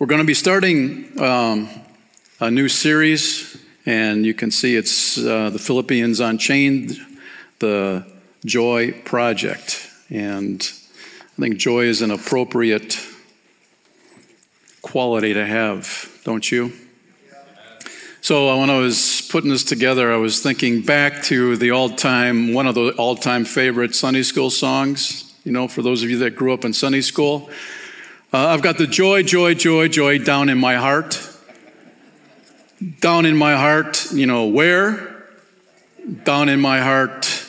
We're 0.00 0.08
going 0.08 0.22
to 0.22 0.26
be 0.26 0.34
starting 0.34 1.22
um, 1.22 1.68
a 2.40 2.50
new 2.50 2.68
series, 2.68 3.56
and 3.86 4.26
you 4.26 4.34
can 4.34 4.50
see 4.50 4.74
it's 4.74 5.16
uh, 5.16 5.50
the 5.50 5.58
Philippians 5.60 6.18
Unchained, 6.18 6.98
the 7.60 8.04
Joy 8.44 8.90
Project. 9.04 9.88
And 10.10 10.60
I 11.38 11.40
think 11.40 11.58
joy 11.58 11.84
is 11.84 12.02
an 12.02 12.10
appropriate 12.10 12.98
quality 14.82 15.32
to 15.32 15.46
have, 15.46 16.10
don't 16.24 16.50
you? 16.50 16.72
So 18.20 18.58
when 18.58 18.70
I 18.70 18.78
was 18.78 19.28
putting 19.30 19.50
this 19.50 19.62
together, 19.62 20.12
I 20.12 20.16
was 20.16 20.42
thinking 20.42 20.82
back 20.82 21.22
to 21.24 21.56
the 21.56 21.70
all-time, 21.70 22.52
one 22.52 22.66
of 22.66 22.74
the 22.74 22.90
all-time 22.96 23.44
favorite 23.44 23.94
Sunday 23.94 24.24
school 24.24 24.50
songs. 24.50 25.32
You 25.44 25.52
know, 25.52 25.68
for 25.68 25.82
those 25.82 26.02
of 26.02 26.10
you 26.10 26.18
that 26.18 26.34
grew 26.34 26.52
up 26.52 26.64
in 26.64 26.72
Sunday 26.72 27.02
school, 27.02 27.48
uh, 28.34 28.48
I've 28.48 28.62
got 28.62 28.78
the 28.78 28.88
joy, 28.88 29.22
joy, 29.22 29.54
joy, 29.54 29.86
joy 29.86 30.18
down 30.18 30.48
in 30.48 30.58
my 30.58 30.74
heart. 30.74 31.20
Down 32.98 33.26
in 33.26 33.36
my 33.36 33.54
heart, 33.54 34.10
you 34.10 34.26
know, 34.26 34.46
where? 34.46 35.24
Down 36.24 36.48
in 36.48 36.60
my 36.60 36.80
heart. 36.80 37.46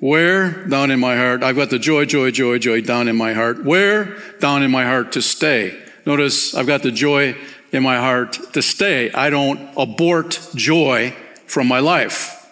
Where? 0.00 0.66
Down 0.66 0.90
in 0.90 1.00
my 1.00 1.16
heart. 1.16 1.42
I've 1.42 1.56
got 1.56 1.68
the 1.68 1.78
joy, 1.78 2.06
joy, 2.06 2.30
joy, 2.30 2.58
joy 2.58 2.80
down 2.80 3.08
in 3.08 3.16
my 3.16 3.34
heart. 3.34 3.62
Where? 3.62 4.16
Down 4.40 4.62
in 4.62 4.70
my 4.70 4.86
heart 4.86 5.12
to 5.12 5.22
stay. 5.22 5.78
Notice 6.06 6.54
I've 6.54 6.66
got 6.66 6.82
the 6.82 6.90
joy 6.90 7.36
in 7.70 7.82
my 7.82 7.98
heart 7.98 8.38
to 8.54 8.62
stay. 8.62 9.12
I 9.12 9.28
don't 9.28 9.68
abort 9.76 10.40
joy 10.54 11.14
from 11.44 11.68
my 11.68 11.80
life. 11.80 12.50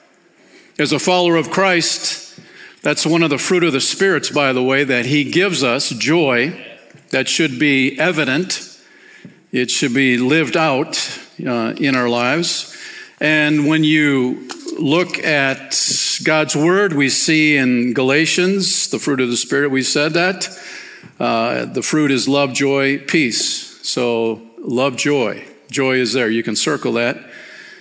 As 0.78 0.92
a 0.92 0.98
follower 0.98 1.36
of 1.36 1.50
Christ, 1.50 2.38
that's 2.82 3.06
one 3.06 3.22
of 3.22 3.30
the 3.30 3.38
fruit 3.38 3.64
of 3.64 3.72
the 3.72 3.80
spirits, 3.80 4.28
by 4.28 4.52
the 4.52 4.62
way, 4.62 4.84
that 4.84 5.06
He 5.06 5.30
gives 5.30 5.64
us 5.64 5.88
joy 5.88 6.66
that 7.10 7.28
should 7.28 7.58
be 7.58 7.98
evident. 7.98 8.78
It 9.52 9.70
should 9.70 9.94
be 9.94 10.16
lived 10.16 10.56
out 10.56 10.96
uh, 11.44 11.74
in 11.76 11.96
our 11.96 12.08
lives. 12.08 12.76
And 13.20 13.66
when 13.66 13.84
you 13.84 14.48
look 14.78 15.18
at 15.18 15.76
God's 16.24 16.56
Word, 16.56 16.92
we 16.92 17.08
see 17.08 17.56
in 17.56 17.92
Galatians, 17.92 18.88
the 18.88 18.98
fruit 18.98 19.20
of 19.20 19.28
the 19.28 19.36
Spirit, 19.36 19.70
we 19.70 19.82
said 19.82 20.14
that. 20.14 20.48
Uh, 21.18 21.66
the 21.66 21.82
fruit 21.82 22.10
is 22.10 22.28
love, 22.28 22.54
joy, 22.54 22.98
peace. 22.98 23.86
So, 23.86 24.40
love, 24.58 24.96
joy. 24.96 25.44
Joy 25.70 25.96
is 25.96 26.12
there. 26.12 26.30
You 26.30 26.42
can 26.42 26.56
circle 26.56 26.92
that. 26.94 27.18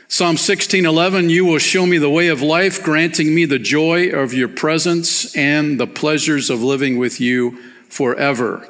Psalm 0.07 0.37
16:11 0.37 1.29
You 1.29 1.45
will 1.45 1.59
show 1.59 1.85
me 1.85 1.99
the 1.99 2.09
way 2.09 2.29
of 2.29 2.41
life 2.41 2.83
granting 2.83 3.33
me 3.33 3.45
the 3.45 3.59
joy 3.59 4.09
of 4.09 4.33
your 4.33 4.47
presence 4.47 5.35
and 5.35 5.79
the 5.79 5.87
pleasures 5.87 6.49
of 6.49 6.63
living 6.63 6.97
with 6.97 7.21
you 7.21 7.59
forever 7.89 8.67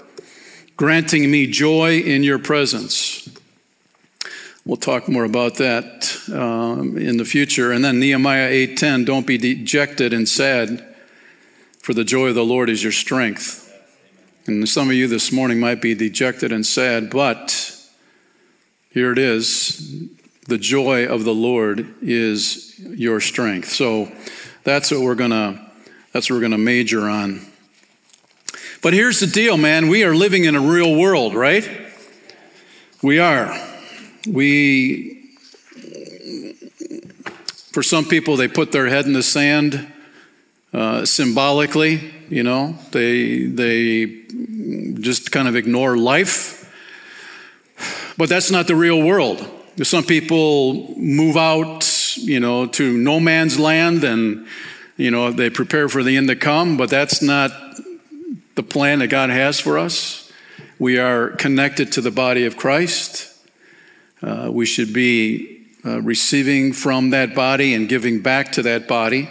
granting 0.79 1.29
me 1.29 1.45
joy 1.45 1.99
in 1.99 2.23
your 2.23 2.39
presence. 2.39 3.27
We'll 4.63 4.77
talk 4.77 5.09
more 5.09 5.25
about 5.25 5.55
that 5.55 6.17
um, 6.31 6.97
in 6.97 7.17
the 7.17 7.25
future. 7.25 7.73
And 7.73 7.83
then 7.83 7.99
Nehemiah 7.99 8.49
8:10, 8.49 9.03
don't 9.03 9.27
be 9.27 9.37
dejected 9.37 10.13
and 10.13 10.27
sad, 10.27 10.95
for 11.81 11.93
the 11.93 12.05
joy 12.05 12.29
of 12.29 12.35
the 12.35 12.45
Lord 12.45 12.69
is 12.69 12.81
your 12.81 12.93
strength. 12.93 13.69
And 14.45 14.69
some 14.69 14.87
of 14.87 14.95
you 14.95 15.09
this 15.09 15.33
morning 15.33 15.59
might 15.59 15.81
be 15.81 15.95
dejected 15.95 16.53
and 16.53 16.65
sad, 16.65 17.09
but 17.09 17.75
here 18.89 19.11
it 19.11 19.17
is. 19.17 20.01
The 20.47 20.57
joy 20.57 21.07
of 21.07 21.25
the 21.25 21.35
Lord 21.35 21.93
is 22.01 22.79
your 22.79 23.19
strength. 23.19 23.67
So 23.67 24.09
that's 24.63 24.91
what 24.91 25.01
we're 25.01 25.15
gonna 25.15 25.59
that's 26.13 26.29
what 26.29 26.37
we're 26.37 26.41
gonna 26.41 26.57
major 26.57 27.09
on 27.09 27.48
but 28.81 28.93
here's 28.93 29.19
the 29.19 29.27
deal, 29.27 29.57
man. 29.57 29.89
We 29.89 30.03
are 30.03 30.15
living 30.15 30.45
in 30.45 30.55
a 30.55 30.61
real 30.61 30.95
world, 30.95 31.33
right? 31.33 31.69
We 33.01 33.19
are. 33.19 33.57
We, 34.27 35.35
for 37.71 37.83
some 37.83 38.05
people, 38.05 38.37
they 38.37 38.47
put 38.47 38.71
their 38.71 38.87
head 38.87 39.05
in 39.05 39.13
the 39.13 39.23
sand 39.23 39.91
uh, 40.73 41.05
symbolically, 41.05 42.13
you 42.29 42.43
know, 42.43 42.77
they, 42.91 43.45
they 43.45 44.05
just 45.01 45.31
kind 45.31 45.47
of 45.47 45.55
ignore 45.55 45.97
life. 45.97 46.57
But 48.17 48.29
that's 48.29 48.51
not 48.51 48.67
the 48.67 48.75
real 48.75 49.01
world. 49.01 49.45
Some 49.81 50.03
people 50.03 50.93
move 50.97 51.37
out, 51.37 52.17
you 52.17 52.39
know, 52.39 52.67
to 52.67 52.97
no 52.97 53.19
man's 53.19 53.57
land 53.57 54.03
and, 54.03 54.45
you 54.97 55.09
know, 55.09 55.31
they 55.31 55.49
prepare 55.49 55.87
for 55.89 56.03
the 56.03 56.17
end 56.17 56.27
to 56.27 56.35
come, 56.35 56.77
but 56.77 56.89
that's 56.89 57.21
not 57.21 57.68
plan 58.69 58.99
that 58.99 59.07
God 59.07 59.29
has 59.29 59.59
for 59.59 59.77
us. 59.77 60.31
We 60.77 60.97
are 60.97 61.29
connected 61.31 61.91
to 61.93 62.01
the 62.01 62.11
body 62.11 62.45
of 62.45 62.55
Christ. 62.55 63.33
Uh, 64.21 64.49
we 64.51 64.65
should 64.65 64.93
be 64.93 65.67
uh, 65.85 66.01
receiving 66.01 66.73
from 66.73 67.11
that 67.11 67.35
body 67.35 67.73
and 67.73 67.87
giving 67.89 68.21
back 68.21 68.51
to 68.53 68.61
that 68.63 68.87
body. 68.87 69.29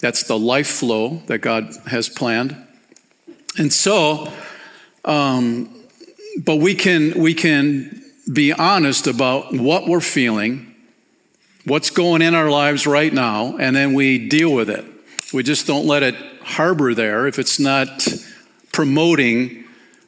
That's 0.00 0.24
the 0.24 0.38
life 0.38 0.68
flow 0.68 1.22
that 1.26 1.38
God 1.38 1.74
has 1.86 2.08
planned. 2.08 2.56
And 3.56 3.72
so, 3.72 4.32
um, 5.04 5.68
but 6.44 6.56
we 6.56 6.74
can 6.74 7.20
we 7.20 7.34
can 7.34 8.04
be 8.32 8.52
honest 8.52 9.06
about 9.06 9.52
what 9.52 9.88
we're 9.88 10.00
feeling, 10.00 10.74
what's 11.64 11.90
going 11.90 12.22
in 12.22 12.34
our 12.34 12.50
lives 12.50 12.86
right 12.86 13.12
now, 13.12 13.56
and 13.56 13.74
then 13.74 13.94
we 13.94 14.28
deal 14.28 14.52
with 14.52 14.70
it. 14.70 14.84
We 15.32 15.42
just 15.42 15.66
don't 15.66 15.86
let 15.86 16.02
it 16.02 16.14
harbor 16.42 16.94
there 16.94 17.26
if 17.26 17.38
it's 17.38 17.58
not 17.58 18.06
promoting 18.78 19.64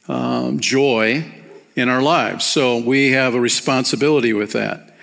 um, 0.07 0.57
joy 0.61 1.25
in 1.75 1.89
our 1.89 2.01
lives. 2.01 2.45
So 2.45 2.77
we 2.77 3.11
have 3.11 3.35
a 3.35 3.39
responsibility 3.41 4.31
with 4.31 4.53
that. 4.53 4.95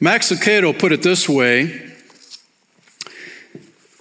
Max 0.00 0.32
Lucado 0.32 0.76
put 0.76 0.90
it 0.90 1.04
this 1.04 1.28
way 1.28 1.88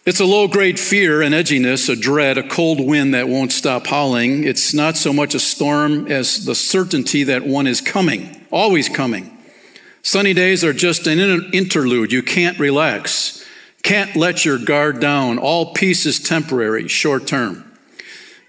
it's 0.07 0.19
a 0.19 0.25
low 0.25 0.47
grade 0.47 0.79
fear, 0.79 1.21
an 1.21 1.33
edginess, 1.33 1.87
a 1.87 1.95
dread, 1.95 2.39
a 2.39 2.47
cold 2.47 2.83
wind 2.83 3.13
that 3.13 3.29
won't 3.29 3.51
stop 3.51 3.85
howling. 3.85 4.43
It's 4.43 4.73
not 4.73 4.97
so 4.97 5.13
much 5.13 5.35
a 5.35 5.39
storm 5.39 6.11
as 6.11 6.43
the 6.43 6.55
certainty 6.55 7.23
that 7.25 7.45
one 7.45 7.67
is 7.67 7.79
coming, 7.79 8.43
always 8.49 8.89
coming. 8.89 9.37
Sunny 10.01 10.33
days 10.33 10.63
are 10.63 10.73
just 10.73 11.05
an 11.05 11.19
interlude. 11.53 12.11
You 12.11 12.23
can't 12.23 12.57
relax, 12.57 13.45
can't 13.83 14.15
let 14.15 14.45
your 14.45 14.57
guard 14.57 14.99
down. 14.99 15.37
All 15.37 15.73
peace 15.73 16.07
is 16.07 16.19
temporary, 16.19 16.87
short 16.87 17.27
term. 17.27 17.70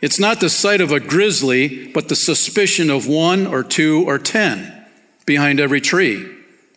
It's 0.02 0.18
not 0.18 0.40
the 0.40 0.50
sight 0.50 0.80
of 0.80 0.90
a 0.90 1.00
grizzly, 1.00 1.86
but 1.86 2.08
the 2.08 2.16
suspicion 2.16 2.90
of 2.90 3.06
one 3.06 3.46
or 3.46 3.62
two 3.62 4.04
or 4.06 4.18
ten 4.18 4.84
behind 5.24 5.60
every 5.60 5.80
tree, 5.80 6.28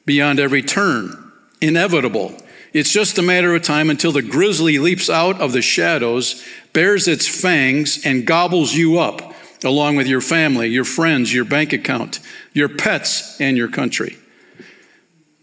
beyond 0.06 0.40
every 0.40 0.62
turn. 0.62 1.32
Inevitable. 1.60 2.38
It's 2.72 2.92
just 2.92 3.18
a 3.18 3.24
matter 3.24 3.56
of 3.56 3.64
time 3.64 3.90
until 3.90 4.12
the 4.12 4.22
grizzly 4.22 4.78
leaps 4.78 5.10
out 5.10 5.42
of 5.42 5.54
the 5.54 5.62
shadows, 5.64 6.46
bares 6.72 7.08
its 7.08 7.28
fangs, 7.28 8.06
and 8.06 8.28
gobbles 8.28 8.76
you 8.76 9.00
up, 9.00 9.34
along 9.64 9.96
with 9.96 10.08
your 10.08 10.22
family, 10.22 10.68
your 10.68 10.84
friends, 10.84 11.34
your 11.34 11.46
bank 11.46 11.74
account, 11.74 12.20
your 12.54 12.70
pets, 12.70 13.42
and 13.42 13.58
your 13.58 13.70
country. 13.70 14.18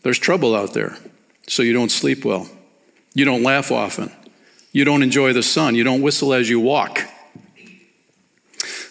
There's 0.03 0.19
trouble 0.19 0.55
out 0.55 0.75
there, 0.75 0.97
so 1.49 1.63
you 1.63 1.73
don't 1.73 1.91
sleep 1.91 2.25
well. 2.25 2.49
You 3.15 3.25
don't 3.25 3.43
laugh 3.43 3.73
often. 3.73 4.13
You 4.71 4.85
don't 4.85 5.03
enjoy 5.03 5.33
the 5.33 5.43
sun. 5.43 5.75
You 5.75 5.85
don't 5.85 6.03
whistle 6.03 6.33
as 6.33 6.49
you 6.49 6.61
walk. 6.61 7.01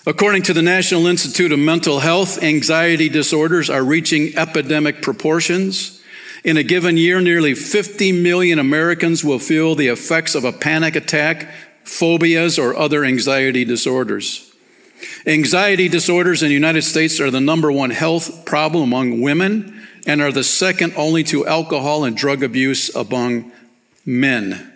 According 0.07 0.41
to 0.43 0.53
the 0.53 0.63
National 0.63 1.05
Institute 1.05 1.51
of 1.51 1.59
Mental 1.59 1.99
Health, 1.99 2.41
anxiety 2.41 3.07
disorders 3.07 3.69
are 3.69 3.83
reaching 3.83 4.35
epidemic 4.35 5.03
proportions. 5.03 6.01
In 6.43 6.57
a 6.57 6.63
given 6.63 6.97
year, 6.97 7.21
nearly 7.21 7.53
50 7.53 8.11
million 8.11 8.57
Americans 8.57 9.23
will 9.23 9.37
feel 9.37 9.75
the 9.75 9.89
effects 9.89 10.33
of 10.33 10.43
a 10.43 10.51
panic 10.51 10.95
attack, 10.95 11.51
phobias, 11.83 12.57
or 12.57 12.75
other 12.75 13.05
anxiety 13.05 13.63
disorders. 13.63 14.51
Anxiety 15.27 15.87
disorders 15.87 16.41
in 16.41 16.47
the 16.47 16.55
United 16.55 16.81
States 16.81 17.19
are 17.19 17.29
the 17.29 17.39
number 17.39 17.71
one 17.71 17.91
health 17.91 18.43
problem 18.43 18.81
among 18.81 19.21
women 19.21 19.87
and 20.07 20.19
are 20.19 20.31
the 20.31 20.43
second 20.43 20.93
only 20.97 21.23
to 21.25 21.45
alcohol 21.45 22.05
and 22.05 22.17
drug 22.17 22.41
abuse 22.41 22.89
among 22.95 23.51
men. 24.03 24.73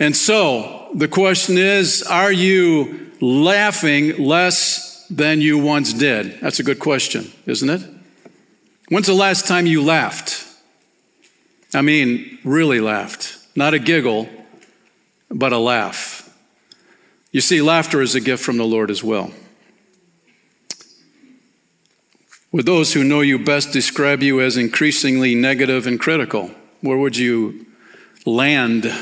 And 0.00 0.16
so 0.16 0.88
the 0.94 1.06
question 1.06 1.58
is 1.58 2.02
are 2.02 2.32
you 2.32 3.11
laughing 3.22 4.18
less 4.18 5.06
than 5.08 5.40
you 5.40 5.56
once 5.56 5.92
did? 5.92 6.40
That's 6.40 6.58
a 6.58 6.64
good 6.64 6.80
question, 6.80 7.32
isn't 7.46 7.70
it? 7.70 7.82
When's 8.88 9.06
the 9.06 9.14
last 9.14 9.46
time 9.46 9.64
you 9.64 9.82
laughed? 9.82 10.44
I 11.72 11.80
mean, 11.80 12.38
really 12.44 12.80
laughed. 12.80 13.38
Not 13.54 13.74
a 13.74 13.78
giggle, 13.78 14.28
but 15.30 15.52
a 15.52 15.58
laugh. 15.58 16.28
You 17.30 17.40
see, 17.40 17.62
laughter 17.62 18.02
is 18.02 18.14
a 18.14 18.20
gift 18.20 18.44
from 18.44 18.58
the 18.58 18.66
Lord 18.66 18.90
as 18.90 19.02
well. 19.02 19.30
Would 22.50 22.66
those 22.66 22.92
who 22.92 23.04
know 23.04 23.22
you 23.22 23.38
best 23.38 23.72
describe 23.72 24.22
you 24.22 24.40
as 24.42 24.58
increasingly 24.58 25.34
negative 25.34 25.86
and 25.86 25.98
critical? 25.98 26.50
Where 26.82 26.98
would 26.98 27.16
you 27.16 27.66
land 28.26 28.92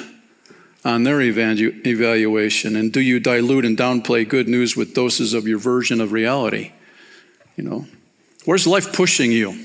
on 0.85 1.03
their 1.05 1.21
evaluation? 1.21 2.77
And 2.77 2.93
do 2.93 3.01
you 3.01 3.21
dilute 3.21 3.65
and 3.65 3.77
downplay 3.77 4.29
good 4.29 4.49
news 4.49 4.77
with 4.77 4.95
doses 4.95 5.35
of 5.35 5.47
your 5.47 5.59
version 5.59 6.01
of 6.01 6.13
reality? 6.13 6.73
You 7.57 7.65
know, 7.65 7.87
Where's 8.47 8.67
life 8.67 8.95
pushing 8.95 9.33
you? 9.33 9.65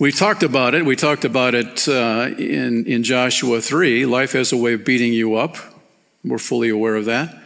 We 0.00 0.10
talked 0.10 0.42
about 0.42 0.74
it. 0.74 0.84
We 0.84 0.96
talked 0.96 1.24
about 1.24 1.54
it 1.54 1.88
uh, 1.88 2.30
in, 2.36 2.86
in 2.86 3.04
Joshua 3.04 3.60
3. 3.60 4.04
Life 4.04 4.32
has 4.32 4.52
a 4.52 4.56
way 4.56 4.74
of 4.74 4.84
beating 4.84 5.12
you 5.12 5.36
up. 5.36 5.56
We're 6.24 6.38
fully 6.38 6.68
aware 6.68 6.96
of 6.96 7.04
that. 7.04 7.36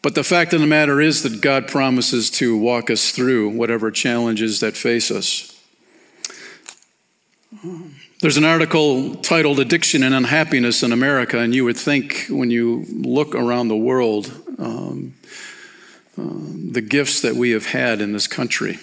But 0.00 0.14
the 0.14 0.24
fact 0.24 0.52
of 0.52 0.60
the 0.60 0.66
matter 0.66 1.00
is 1.00 1.22
that 1.24 1.40
God 1.40 1.66
promises 1.68 2.30
to 2.32 2.56
walk 2.56 2.88
us 2.88 3.10
through 3.10 3.50
whatever 3.50 3.90
challenges 3.90 4.60
that 4.60 4.76
face 4.76 5.10
us. 5.10 5.48
There's 8.22 8.36
an 8.36 8.44
article 8.44 9.16
titled 9.16 9.58
Addiction 9.58 10.04
and 10.04 10.14
Unhappiness 10.14 10.84
in 10.84 10.92
America, 10.92 11.40
and 11.40 11.52
you 11.52 11.64
would 11.64 11.76
think 11.76 12.26
when 12.30 12.52
you 12.52 12.86
look 12.88 13.34
around 13.34 13.66
the 13.66 13.76
world, 13.76 14.30
um, 14.60 15.14
uh, 16.16 16.22
the 16.70 16.82
gifts 16.82 17.22
that 17.22 17.34
we 17.34 17.50
have 17.50 17.66
had 17.66 18.00
in 18.00 18.12
this 18.12 18.28
country, 18.28 18.78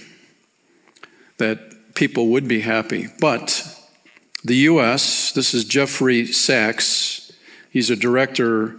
that 1.38 1.96
people 1.96 2.28
would 2.28 2.50
be 2.50 2.60
happy. 2.60 3.08
But 3.22 3.66
the 4.44 4.58
U.S., 4.58 5.32
this 5.32 5.54
is 5.54 5.64
Jeffrey 5.64 6.26
Sachs, 6.26 7.32
he's 7.72 7.90
a 7.90 7.96
director 7.96 8.76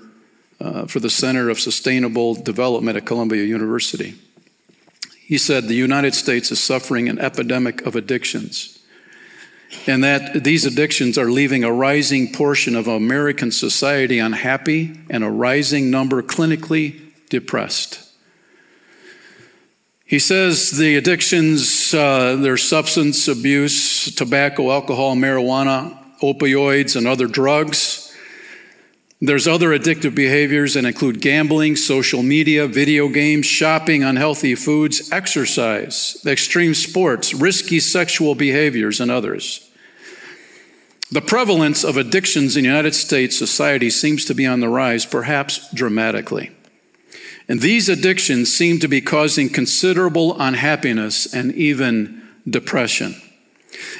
uh, 0.61 0.85
for 0.85 1.01
the 1.01 1.09
Center 1.09 1.49
of 1.49 1.59
Sustainable 1.59 2.35
Development 2.35 2.99
at 2.99 3.07
Columbia 3.07 3.45
University. 3.45 4.15
He 5.25 5.39
said 5.39 5.69
the 5.69 5.75
United 5.75 6.15
States 6.15 6.53
is 6.53 6.63
suffering 6.63 7.09
an 7.09 7.19
epidemic 7.19 7.87
of 7.87 7.97
addictions, 7.97 8.80
and 9.87 10.05
that 10.05 10.45
these 10.45 10.67
addictions 10.67 11.17
are 11.17 11.31
leaving 11.31 11.65
a 11.65 11.73
rising 11.73 12.33
portion 12.33 12.75
of 12.77 12.89
American 12.89 13.51
society 13.51 14.19
unhappy 14.19 15.01
and 15.09 15.25
a 15.25 15.31
rising 15.31 15.91
number 15.91 16.23
clinically 16.23 17.01
depressed. 17.29 18.07
He 20.05 20.19
says 20.19 20.73
the 20.73 20.97
addictions, 20.97 21.95
uh, 21.95 22.35
their 22.37 22.57
substance 22.57 23.29
abuse, 23.29 24.13
tobacco, 24.13 24.73
alcohol, 24.73 25.15
marijuana, 25.15 25.97
opioids, 26.21 26.97
and 26.97 27.07
other 27.07 27.29
drugs. 27.29 28.00
There's 29.23 29.47
other 29.47 29.79
addictive 29.79 30.15
behaviors 30.15 30.75
that 30.75 30.87
include 30.87 31.21
gambling, 31.21 31.77
social 31.77 32.23
media, 32.23 32.67
video 32.67 33.09
games, 33.09 33.45
shopping, 33.45 34.03
unhealthy 34.03 34.55
foods, 34.55 35.13
exercise, 35.13 36.17
extreme 36.25 36.73
sports, 36.73 37.35
risky 37.35 37.81
sexual 37.81 38.35
behaviors, 38.35 38.99
and 38.99 39.11
others. 39.11 39.71
The 41.13 41.21
prevalence 41.21 41.85
of 41.85 41.99
addictions 41.99 42.57
in 42.57 42.65
United 42.65 42.95
States 42.95 43.37
society 43.37 43.91
seems 43.91 44.25
to 44.25 44.35
be 44.35 44.47
on 44.47 44.61
the 44.61 44.71
rise, 44.71 45.05
perhaps 45.05 45.71
dramatically. 45.75 46.53
And 47.47 47.61
these 47.61 47.91
addictions 47.91 48.51
seem 48.51 48.79
to 48.79 48.89
be 48.89 49.03
causing 49.03 49.51
considerable 49.51 50.41
unhappiness 50.41 51.35
and 51.35 51.53
even 51.53 52.23
depression. 52.49 53.17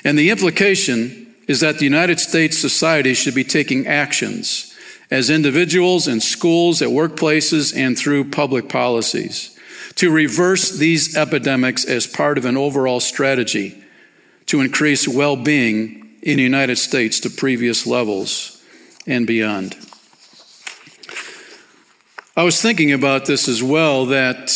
And 0.03 0.19
the 0.19 0.31
implication 0.31 1.35
is 1.47 1.61
that 1.61 1.79
the 1.79 1.85
United 1.85 2.21
States 2.21 2.57
society 2.57 3.13
should 3.13 3.35
be 3.35 3.45
taking 3.45 3.87
actions 3.87 4.70
as 5.11 5.31
individuals 5.31 6.07
in 6.07 6.21
schools, 6.21 6.81
at 6.83 6.89
workplaces, 6.89 7.77
and 7.77 7.99
through 7.99 8.31
public 8.31 8.69
policies 8.69 9.57
to 9.97 10.11
reverse 10.11 10.79
these 10.79 11.17
epidemics 11.17 11.85
as 11.85 12.07
part 12.07 12.39
of 12.39 12.45
an 12.45 12.57
overall 12.57 13.01
strategy 13.01 13.83
to 14.47 14.61
increase 14.61 15.07
well 15.07 15.37
being 15.37 16.17
in 16.23 16.37
the 16.37 16.43
United 16.43 16.77
States 16.77 17.21
to 17.21 17.31
previous 17.31 17.87
levels 17.87 18.63
and 19.07 19.27
beyond. 19.27 19.77
I 22.37 22.45
was 22.45 22.63
thinking 22.63 22.93
about 22.93 23.27
this 23.27 23.49
as 23.49 23.63
well 23.63 24.07
that 24.07 24.53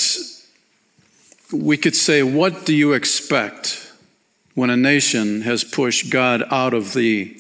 we 1.52 1.76
could 1.76 1.96
say, 1.96 2.22
what 2.22 2.64
do 2.64 2.74
you 2.74 2.92
expect 2.92 3.92
when 4.54 4.70
a 4.70 4.76
nation 4.76 5.42
has 5.42 5.64
pushed 5.64 6.10
God 6.10 6.42
out 6.50 6.74
of 6.74 6.94
the 6.94 7.36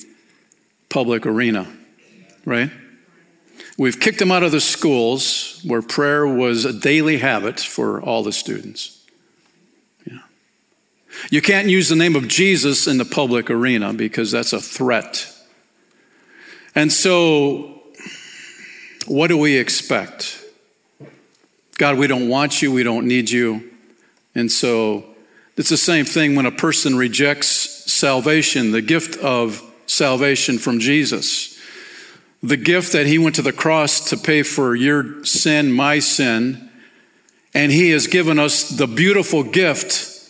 public 0.88 1.24
arena? 1.26 1.66
Right? 2.44 2.70
We've 3.76 3.98
kicked 3.98 4.20
them 4.20 4.30
out 4.30 4.42
of 4.42 4.52
the 4.52 4.60
schools 4.60 5.60
where 5.64 5.82
prayer 5.82 6.26
was 6.26 6.64
a 6.64 6.72
daily 6.72 7.18
habit 7.18 7.58
for 7.58 8.00
all 8.00 8.22
the 8.22 8.32
students. 8.32 9.04
Yeah. 10.06 10.18
You 11.30 11.42
can't 11.42 11.68
use 11.68 11.88
the 11.88 11.96
name 11.96 12.14
of 12.14 12.28
Jesus 12.28 12.86
in 12.86 12.98
the 12.98 13.04
public 13.04 13.50
arena 13.50 13.92
because 13.92 14.30
that's 14.30 14.52
a 14.52 14.60
threat. 14.60 15.28
And 16.76 16.92
so 16.92 17.82
what 19.06 19.28
do 19.28 19.36
we 19.36 19.56
expect? 19.56 20.40
God, 21.76 21.98
we 21.98 22.06
don't 22.06 22.28
want 22.28 22.62
you, 22.62 22.72
we 22.72 22.84
don't 22.84 23.06
need 23.06 23.28
you. 23.28 23.70
And 24.34 24.50
so 24.50 25.04
it's 25.56 25.68
the 25.68 25.76
same 25.76 26.04
thing 26.04 26.36
when 26.36 26.46
a 26.46 26.52
person 26.52 26.96
rejects 26.96 27.92
salvation, 27.92 28.70
the 28.70 28.82
gift 28.82 29.16
of 29.18 29.62
salvation 29.86 30.58
from 30.58 30.78
Jesus. 30.78 31.53
The 32.44 32.56
gift 32.58 32.92
that 32.92 33.06
he 33.06 33.18
went 33.18 33.36
to 33.36 33.42
the 33.42 33.52
cross 33.52 34.10
to 34.10 34.18
pay 34.18 34.42
for 34.42 34.74
your 34.74 35.24
sin, 35.24 35.72
my 35.72 35.98
sin, 35.98 36.70
and 37.54 37.72
he 37.72 37.90
has 37.90 38.06
given 38.06 38.38
us 38.38 38.68
the 38.68 38.86
beautiful 38.86 39.42
gift 39.42 40.28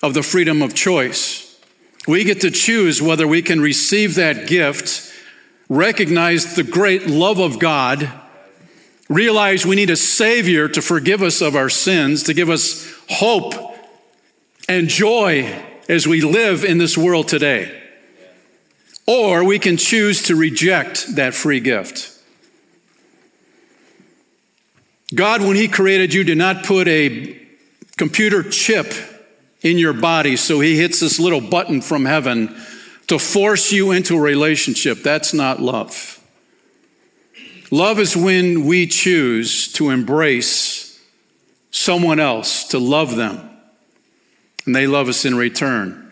of 0.00 0.14
the 0.14 0.22
freedom 0.22 0.62
of 0.62 0.74
choice. 0.74 1.60
We 2.06 2.22
get 2.22 2.42
to 2.42 2.52
choose 2.52 3.02
whether 3.02 3.26
we 3.26 3.42
can 3.42 3.60
receive 3.60 4.14
that 4.14 4.46
gift 4.46 5.12
recognize 5.68 6.54
the 6.54 6.62
great 6.62 7.08
love 7.08 7.40
of 7.40 7.58
God, 7.58 8.08
realize 9.08 9.66
we 9.66 9.74
need 9.74 9.90
a 9.90 9.96
Savior 9.96 10.68
to 10.68 10.80
forgive 10.80 11.20
us 11.20 11.40
of 11.40 11.56
our 11.56 11.68
sins, 11.68 12.22
to 12.24 12.34
give 12.34 12.48
us 12.48 12.88
hope 13.08 13.54
and 14.68 14.88
joy 14.88 15.64
as 15.88 16.06
we 16.06 16.20
live 16.20 16.64
in 16.64 16.78
this 16.78 16.96
world 16.96 17.26
today. 17.26 17.82
Or 19.06 19.44
we 19.44 19.58
can 19.58 19.76
choose 19.76 20.24
to 20.24 20.36
reject 20.36 21.14
that 21.16 21.34
free 21.34 21.60
gift. 21.60 22.12
God, 25.14 25.42
when 25.42 25.56
He 25.56 25.68
created 25.68 26.12
you, 26.12 26.24
did 26.24 26.38
not 26.38 26.64
put 26.64 26.88
a 26.88 27.40
computer 27.96 28.42
chip 28.42 28.92
in 29.62 29.78
your 29.78 29.92
body 29.92 30.36
so 30.36 30.60
He 30.60 30.76
hits 30.76 31.00
this 31.00 31.20
little 31.20 31.40
button 31.40 31.80
from 31.80 32.04
heaven 32.04 32.56
to 33.06 33.18
force 33.18 33.70
you 33.70 33.92
into 33.92 34.16
a 34.16 34.20
relationship. 34.20 35.02
That's 35.02 35.32
not 35.32 35.60
love. 35.60 36.20
Love 37.70 37.98
is 37.98 38.16
when 38.16 38.64
we 38.64 38.86
choose 38.86 39.72
to 39.72 39.90
embrace 39.90 41.00
someone 41.70 42.18
else, 42.18 42.68
to 42.68 42.78
love 42.78 43.16
them, 43.16 43.50
and 44.64 44.74
they 44.74 44.86
love 44.86 45.08
us 45.08 45.24
in 45.24 45.34
return. 45.34 46.05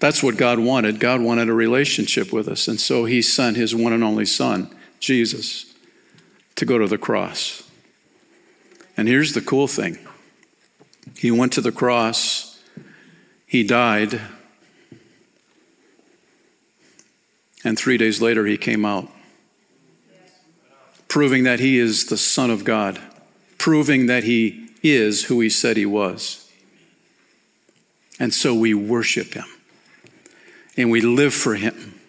That's 0.00 0.22
what 0.22 0.36
God 0.36 0.58
wanted. 0.58 1.00
God 1.00 1.20
wanted 1.20 1.48
a 1.48 1.54
relationship 1.54 2.32
with 2.32 2.48
us, 2.48 2.68
and 2.68 2.80
so 2.80 3.04
He 3.04 3.22
sent 3.22 3.56
His 3.56 3.74
one 3.74 3.92
and 3.92 4.04
only 4.04 4.26
Son, 4.26 4.74
Jesus, 5.00 5.72
to 6.56 6.64
go 6.64 6.78
to 6.78 6.86
the 6.86 6.98
cross. 6.98 7.68
And 8.96 9.08
here's 9.08 9.32
the 9.32 9.40
cool 9.40 9.66
thing 9.66 9.98
He 11.16 11.30
went 11.30 11.52
to 11.54 11.60
the 11.60 11.72
cross, 11.72 12.60
He 13.46 13.62
died 13.64 14.20
And 17.64 17.78
three 17.78 17.96
days 17.96 18.20
later, 18.20 18.44
he 18.44 18.58
came 18.58 18.84
out, 18.84 19.08
proving 21.08 21.44
that 21.44 21.60
he 21.60 21.78
is 21.78 22.06
the 22.06 22.18
Son 22.18 22.50
of 22.50 22.62
God, 22.62 23.00
proving 23.56 24.06
that 24.06 24.24
he 24.24 24.68
is 24.82 25.24
who 25.24 25.40
he 25.40 25.48
said 25.48 25.78
he 25.78 25.86
was. 25.86 26.50
And 28.20 28.34
so 28.34 28.54
we 28.54 28.74
worship 28.74 29.32
him 29.32 29.46
and 30.76 30.90
we 30.90 31.00
live 31.00 31.34
for 31.34 31.54
him. 31.54 32.00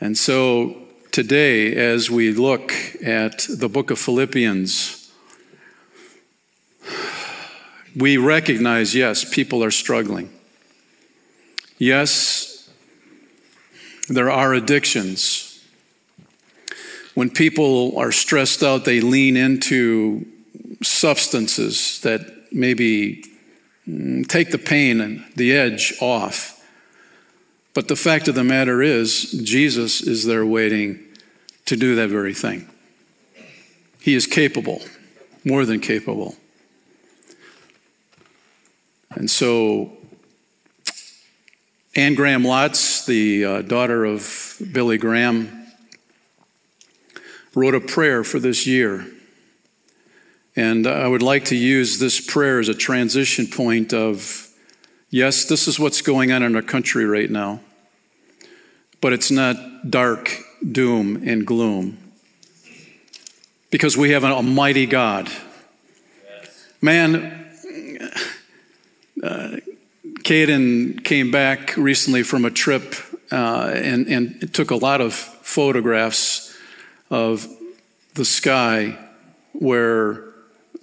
And 0.00 0.16
so 0.18 0.76
today, 1.12 1.74
as 1.74 2.10
we 2.10 2.32
look 2.32 2.72
at 3.02 3.46
the 3.48 3.68
book 3.68 3.90
of 3.90 3.98
Philippians, 3.98 5.10
we 7.96 8.16
recognize 8.16 8.94
yes, 8.94 9.24
people 9.24 9.62
are 9.62 9.70
struggling. 9.70 10.30
Yes, 11.78 12.68
there 14.08 14.30
are 14.30 14.52
addictions. 14.52 15.62
When 17.14 17.30
people 17.30 17.96
are 17.96 18.12
stressed 18.12 18.62
out, 18.62 18.84
they 18.84 19.00
lean 19.00 19.36
into 19.36 20.26
substances 20.82 22.00
that 22.00 22.52
maybe 22.52 23.24
mm, 23.88 24.26
take 24.28 24.50
the 24.50 24.58
pain 24.58 25.00
and 25.00 25.24
the 25.36 25.52
edge 25.56 25.94
off. 26.00 26.53
But 27.74 27.88
the 27.88 27.96
fact 27.96 28.28
of 28.28 28.36
the 28.36 28.44
matter 28.44 28.82
is, 28.82 29.32
Jesus 29.32 30.00
is 30.00 30.24
there 30.24 30.46
waiting 30.46 31.00
to 31.66 31.76
do 31.76 31.96
that 31.96 32.08
very 32.08 32.32
thing. 32.32 32.68
He 34.00 34.14
is 34.14 34.26
capable, 34.26 34.80
more 35.44 35.64
than 35.64 35.80
capable. 35.80 36.36
And 39.10 39.30
so 39.30 39.92
Anne 41.96 42.14
Graham 42.14 42.42
Lotz, 42.42 43.06
the 43.06 43.44
uh, 43.44 43.62
daughter 43.62 44.04
of 44.04 44.60
Billy 44.72 44.98
Graham, 44.98 45.66
wrote 47.54 47.74
a 47.74 47.80
prayer 47.80 48.24
for 48.24 48.38
this 48.38 48.66
year. 48.66 49.06
And 50.56 50.86
I 50.86 51.08
would 51.08 51.22
like 51.22 51.46
to 51.46 51.56
use 51.56 51.98
this 51.98 52.20
prayer 52.20 52.60
as 52.60 52.68
a 52.68 52.74
transition 52.74 53.46
point 53.46 53.92
of 53.92 54.43
yes, 55.10 55.44
this 55.44 55.68
is 55.68 55.78
what's 55.78 56.02
going 56.02 56.32
on 56.32 56.42
in 56.42 56.56
our 56.56 56.62
country 56.62 57.04
right 57.04 57.30
now, 57.30 57.60
but 59.00 59.12
it's 59.12 59.30
not 59.30 59.56
dark 59.90 60.38
doom 60.72 61.28
and 61.28 61.46
gloom 61.46 61.98
because 63.70 63.96
we 63.96 64.10
have 64.10 64.24
an 64.24 64.30
almighty 64.30 64.86
God. 64.86 65.30
Man, 66.80 67.50
uh, 69.22 69.56
Caden 70.22 71.02
came 71.04 71.30
back 71.30 71.76
recently 71.76 72.22
from 72.22 72.44
a 72.44 72.50
trip 72.50 72.94
uh, 73.32 73.72
and, 73.74 74.06
and 74.06 74.54
took 74.54 74.70
a 74.70 74.76
lot 74.76 75.00
of 75.00 75.14
photographs 75.14 76.56
of 77.10 77.48
the 78.14 78.24
sky 78.24 78.98
where 79.52 80.33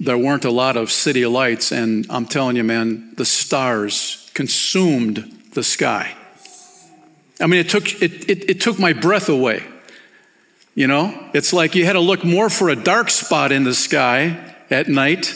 there 0.02 0.18
weren't 0.18 0.46
a 0.46 0.52
lot 0.52 0.78
of 0.78 0.92
city 0.92 1.26
lights. 1.28 1.72
And 1.72 2.08
I'm 2.10 2.26
telling 2.26 2.56
you, 2.56 2.64
man, 2.64 3.14
the 3.16 3.26
stars 3.26 4.30
consumed 4.34 5.18
the 5.54 5.64
sky. 5.64 6.16
I 7.40 7.48
mean, 7.48 7.60
it 7.60 7.70
took, 7.70 8.02
it, 8.02 8.30
it, 8.30 8.50
it 8.50 8.62
took 8.62 8.80
my 8.80 8.94
breath 8.94 9.30
away. 9.30 9.64
You 10.74 10.88
know, 10.88 11.30
it's 11.34 11.54
like 11.54 11.76
you 11.76 11.86
had 11.86 11.94
to 11.94 12.00
look 12.00 12.24
more 12.24 12.50
for 12.50 12.70
a 12.70 12.76
dark 12.76 13.10
spot 13.10 13.52
in 13.52 13.64
the 13.64 13.74
sky 13.74 14.56
at 14.70 14.88
night 14.88 15.36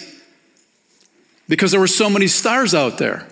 because 1.47 1.71
there 1.71 1.79
were 1.79 1.87
so 1.87 2.09
many 2.09 2.27
stars 2.27 2.73
out 2.73 2.97
there. 2.97 3.27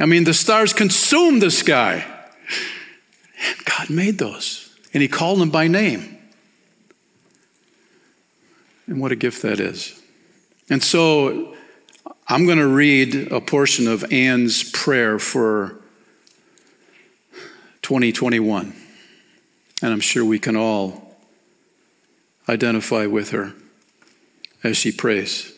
I 0.00 0.06
mean, 0.06 0.24
the 0.24 0.34
stars 0.34 0.72
consumed 0.72 1.42
the 1.42 1.50
sky. 1.50 2.04
And 3.46 3.64
God 3.64 3.90
made 3.90 4.18
those, 4.18 4.74
and 4.92 5.02
He 5.02 5.08
called 5.08 5.38
them 5.38 5.50
by 5.50 5.68
name. 5.68 6.17
And 8.88 9.02
what 9.02 9.12
a 9.12 9.16
gift 9.16 9.42
that 9.42 9.60
is. 9.60 10.00
And 10.70 10.82
so 10.82 11.54
I'm 12.26 12.46
going 12.46 12.58
to 12.58 12.66
read 12.66 13.30
a 13.30 13.40
portion 13.40 13.86
of 13.86 14.10
Anne's 14.10 14.68
prayer 14.70 15.18
for 15.18 15.78
2021. 17.82 18.74
And 19.82 19.92
I'm 19.92 20.00
sure 20.00 20.24
we 20.24 20.38
can 20.38 20.56
all 20.56 21.16
identify 22.48 23.04
with 23.04 23.30
her 23.30 23.52
as 24.64 24.78
she 24.78 24.90
prays. 24.90 25.52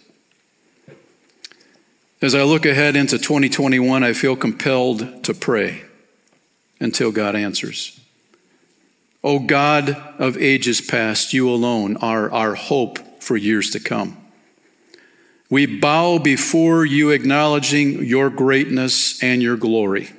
As 2.20 2.34
I 2.34 2.42
look 2.42 2.66
ahead 2.66 2.96
into 2.96 3.16
2021, 3.16 4.02
I 4.02 4.12
feel 4.12 4.34
compelled 4.34 5.22
to 5.22 5.32
pray 5.32 5.84
until 6.80 7.12
God 7.12 7.36
answers. 7.36 7.98
O 9.22 9.38
God 9.38 9.90
of 10.18 10.36
ages 10.36 10.80
past, 10.80 11.32
you 11.32 11.48
alone 11.48 11.96
are 11.98 12.30
our 12.32 12.56
hope 12.56 12.98
for 13.30 13.36
years 13.36 13.70
to 13.70 13.78
come. 13.78 14.16
We 15.50 15.64
bow 15.64 16.18
before 16.18 16.84
you, 16.84 17.10
acknowledging 17.10 18.04
your 18.04 18.28
greatness 18.28 19.22
and 19.22 19.40
your 19.40 19.56
glory. 19.56 20.10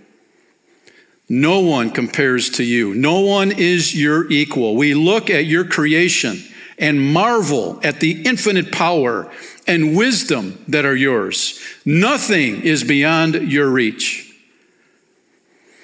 No 1.28 1.60
one 1.60 1.90
compares 1.90 2.52
to 2.52 2.64
you. 2.64 2.96
No 2.96 3.20
one 3.20 3.52
is 3.52 3.94
your 3.94 4.32
equal. 4.32 4.78
We 4.78 4.94
look 4.94 5.30
at 5.30 5.46
your 5.46 5.66
creation 5.66 6.42
and 6.80 7.02
marvel 7.02 7.82
at 7.84 8.00
the 8.00 8.22
infinite 8.24 8.72
power 8.72 9.30
and 9.68 9.98
wisdom 9.98 10.64
that 10.70 10.86
are 10.86 10.96
yours. 10.96 11.60
Nothing 11.84 12.62
is 12.62 12.86
beyond 12.86 13.36
your 13.52 13.70
reach. 13.70 14.34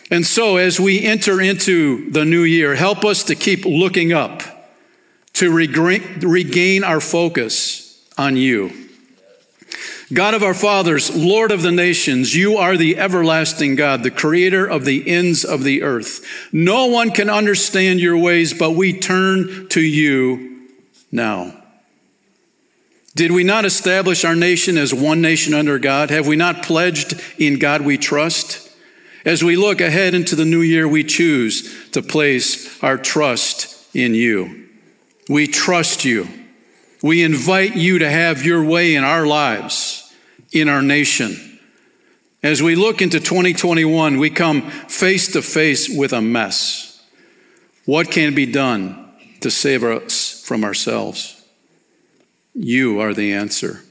And 0.10 0.26
so, 0.26 0.56
as 0.56 0.80
we 0.80 1.04
enter 1.04 1.42
into 1.42 2.10
the 2.10 2.24
new 2.24 2.44
year, 2.44 2.74
help 2.74 3.04
us 3.04 3.26
to 3.26 3.36
keep 3.36 3.66
looking 3.66 4.14
up, 4.14 4.44
to 5.38 5.52
regain 5.52 6.84
our 6.84 7.00
focus 7.00 8.08
on 8.18 8.38
you. 8.38 8.72
God 10.14 10.34
of 10.34 10.42
our 10.42 10.54
fathers, 10.54 11.14
Lord 11.14 11.52
of 11.52 11.62
the 11.62 11.72
nations, 11.72 12.34
you 12.34 12.56
are 12.58 12.78
the 12.78 12.98
everlasting 12.98 13.76
God, 13.76 14.04
the 14.04 14.12
creator 14.12 14.66
of 14.66 14.86
the 14.86 15.08
ends 15.08 15.44
of 15.44 15.64
the 15.64 15.84
earth. 15.84 16.26
No 16.54 16.86
one 16.86 17.12
can 17.12 17.30
understand 17.30 18.00
your 18.00 18.18
ways, 18.18 18.54
but 18.54 18.72
we 18.72 18.98
turn 18.98 19.68
to 19.70 19.82
you 19.82 20.70
now. 21.12 21.54
Did 23.16 23.32
we 23.32 23.44
not 23.44 23.66
establish 23.66 24.24
our 24.24 24.36
nation 24.36 24.78
as 24.78 24.94
one 24.94 25.22
nation 25.22 25.54
under 25.54 25.78
God? 25.78 26.10
Have 26.10 26.26
we 26.28 26.36
not 26.36 26.64
pledged 26.64 27.22
in 27.38 27.60
God 27.60 27.82
we 27.82 27.98
trust? 27.98 28.72
As 29.26 29.44
we 29.44 29.58
look 29.58 29.82
ahead 29.82 30.14
into 30.14 30.36
the 30.36 30.46
new 30.46 30.62
year, 30.62 30.88
we 30.88 31.04
choose 31.04 31.90
to 31.92 32.02
place 32.02 32.82
our 32.82 32.98
trust 32.98 33.94
in 33.94 34.14
you. 34.14 34.67
We 35.30 35.48
trust 35.48 36.06
you. 36.06 36.28
We 37.02 37.24
invite 37.24 37.76
you 37.76 38.00
to 38.00 38.10
have 38.10 38.46
your 38.46 38.64
way 38.64 38.96
in 38.96 39.04
our 39.04 39.26
lives, 39.26 40.14
in 40.52 40.70
our 40.70 40.82
nation. 40.82 41.60
As 42.42 42.64
we 42.64 42.76
look 42.76 43.02
into 43.02 43.20
2021, 43.20 44.18
we 44.18 44.30
come 44.30 44.70
face 44.70 45.32
to 45.34 45.42
face 45.42 45.90
with 45.90 46.14
a 46.14 46.22
mess. 46.22 47.04
What 47.86 48.12
can 48.12 48.36
be 48.36 48.46
done 48.46 49.12
to 49.42 49.52
save 49.52 49.84
us 49.84 50.42
from 50.46 50.64
ourselves? 50.64 51.44
You 52.54 53.00
are 53.02 53.14
the 53.14 53.34
answer. 53.34 53.82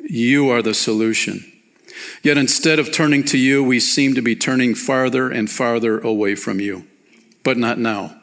You 0.00 0.50
are 0.50 0.62
the 0.62 0.74
solution. 0.74 1.44
Yet 2.22 2.38
instead 2.38 2.78
of 2.78 2.92
turning 2.92 3.24
to 3.24 3.38
you, 3.38 3.62
we 3.62 3.80
seem 3.80 4.14
to 4.14 4.22
be 4.22 4.36
turning 4.36 4.74
farther 4.74 5.30
and 5.30 5.50
farther 5.50 5.98
away 5.98 6.34
from 6.34 6.60
you. 6.60 6.86
But 7.42 7.56
not 7.56 7.78
now. 7.78 8.19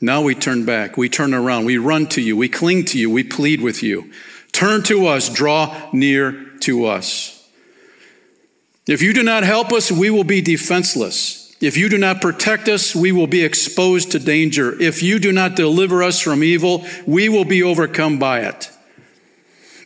Now 0.00 0.22
we 0.22 0.34
turn 0.34 0.64
back, 0.64 0.96
we 0.96 1.08
turn 1.08 1.34
around, 1.34 1.64
we 1.64 1.78
run 1.78 2.06
to 2.08 2.20
you, 2.20 2.36
we 2.36 2.48
cling 2.48 2.84
to 2.86 2.98
you, 2.98 3.10
we 3.10 3.24
plead 3.24 3.60
with 3.60 3.82
you. 3.82 4.12
Turn 4.52 4.82
to 4.84 5.06
us, 5.06 5.28
draw 5.28 5.90
near 5.92 6.46
to 6.60 6.86
us. 6.86 7.34
If 8.86 9.02
you 9.02 9.12
do 9.12 9.22
not 9.22 9.42
help 9.42 9.72
us, 9.72 9.90
we 9.90 10.08
will 10.10 10.24
be 10.24 10.40
defenseless. 10.40 11.54
If 11.60 11.76
you 11.76 11.88
do 11.88 11.98
not 11.98 12.20
protect 12.20 12.68
us, 12.68 12.94
we 12.94 13.10
will 13.10 13.26
be 13.26 13.44
exposed 13.44 14.12
to 14.12 14.20
danger. 14.20 14.80
If 14.80 15.02
you 15.02 15.18
do 15.18 15.32
not 15.32 15.56
deliver 15.56 16.04
us 16.04 16.20
from 16.20 16.44
evil, 16.44 16.86
we 17.04 17.28
will 17.28 17.44
be 17.44 17.62
overcome 17.62 18.18
by 18.18 18.40
it. 18.40 18.70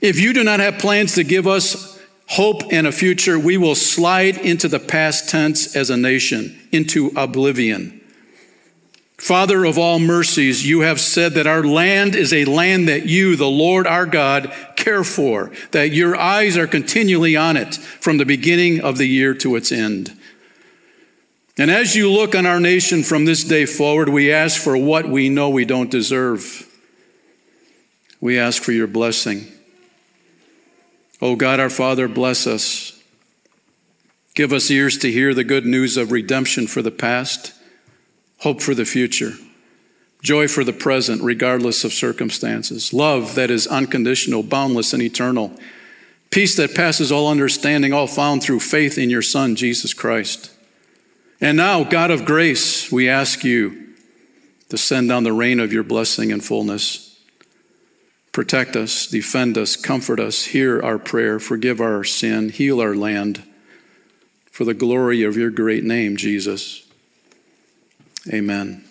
If 0.02 0.20
you 0.20 0.34
do 0.34 0.44
not 0.44 0.60
have 0.60 0.78
plans 0.78 1.14
to 1.14 1.24
give 1.24 1.46
us 1.46 1.98
hope 2.26 2.62
and 2.70 2.86
a 2.86 2.92
future, 2.92 3.38
we 3.38 3.56
will 3.56 3.74
slide 3.74 4.36
into 4.36 4.68
the 4.68 4.78
past 4.78 5.30
tense 5.30 5.74
as 5.74 5.88
a 5.88 5.96
nation, 5.96 6.60
into 6.72 7.10
oblivion. 7.16 8.01
Father 9.22 9.64
of 9.64 9.78
all 9.78 10.00
mercies, 10.00 10.66
you 10.66 10.80
have 10.80 11.00
said 11.00 11.34
that 11.34 11.46
our 11.46 11.62
land 11.62 12.16
is 12.16 12.32
a 12.32 12.44
land 12.44 12.88
that 12.88 13.06
you, 13.06 13.36
the 13.36 13.46
Lord 13.46 13.86
our 13.86 14.04
God, 14.04 14.52
care 14.74 15.04
for, 15.04 15.52
that 15.70 15.92
your 15.92 16.16
eyes 16.16 16.56
are 16.56 16.66
continually 16.66 17.36
on 17.36 17.56
it 17.56 17.76
from 17.76 18.16
the 18.18 18.24
beginning 18.24 18.80
of 18.80 18.98
the 18.98 19.06
year 19.06 19.32
to 19.34 19.54
its 19.54 19.70
end. 19.70 20.12
And 21.56 21.70
as 21.70 21.94
you 21.94 22.10
look 22.10 22.34
on 22.34 22.46
our 22.46 22.58
nation 22.58 23.04
from 23.04 23.24
this 23.24 23.44
day 23.44 23.64
forward, 23.64 24.08
we 24.08 24.32
ask 24.32 24.60
for 24.60 24.76
what 24.76 25.08
we 25.08 25.28
know 25.28 25.50
we 25.50 25.66
don't 25.66 25.88
deserve. 25.88 26.68
We 28.20 28.40
ask 28.40 28.60
for 28.60 28.72
your 28.72 28.88
blessing. 28.88 29.46
Oh 31.20 31.36
God, 31.36 31.60
our 31.60 31.70
Father, 31.70 32.08
bless 32.08 32.48
us. 32.48 33.00
Give 34.34 34.52
us 34.52 34.68
ears 34.68 34.98
to 34.98 35.12
hear 35.12 35.32
the 35.32 35.44
good 35.44 35.64
news 35.64 35.96
of 35.96 36.10
redemption 36.10 36.66
for 36.66 36.82
the 36.82 36.90
past 36.90 37.54
hope 38.42 38.60
for 38.60 38.74
the 38.74 38.84
future, 38.84 39.32
joy 40.20 40.48
for 40.48 40.64
the 40.64 40.72
present, 40.72 41.22
regardless 41.22 41.84
of 41.84 41.92
circumstances, 41.92 42.92
love 42.92 43.36
that 43.36 43.50
is 43.50 43.66
unconditional, 43.68 44.42
boundless, 44.42 44.92
and 44.92 45.02
eternal, 45.02 45.52
peace 46.30 46.56
that 46.56 46.74
passes 46.74 47.12
all 47.12 47.28
understanding, 47.28 47.92
all 47.92 48.08
found 48.08 48.42
through 48.42 48.58
faith 48.58 48.98
in 48.98 49.08
your 49.08 49.22
Son, 49.22 49.54
Jesus 49.54 49.94
Christ. 49.94 50.50
And 51.40 51.56
now, 51.56 51.84
God 51.84 52.10
of 52.10 52.24
grace, 52.24 52.90
we 52.90 53.08
ask 53.08 53.44
you 53.44 53.94
to 54.70 54.78
send 54.78 55.08
down 55.08 55.22
the 55.22 55.32
rain 55.32 55.60
of 55.60 55.72
your 55.72 55.84
blessing 55.84 56.32
and 56.32 56.42
fullness. 56.42 57.20
Protect 58.32 58.74
us, 58.74 59.06
defend 59.06 59.58
us, 59.58 59.76
comfort 59.76 60.18
us, 60.18 60.46
hear 60.46 60.80
our 60.80 60.98
prayer, 60.98 61.38
forgive 61.38 61.80
our 61.80 62.02
sin, 62.02 62.48
heal 62.48 62.80
our 62.80 62.94
land 62.94 63.44
for 64.50 64.64
the 64.64 64.74
glory 64.74 65.22
of 65.22 65.36
your 65.36 65.50
great 65.50 65.84
name, 65.84 66.16
Jesus. 66.16 66.81
Amen. 68.28 68.84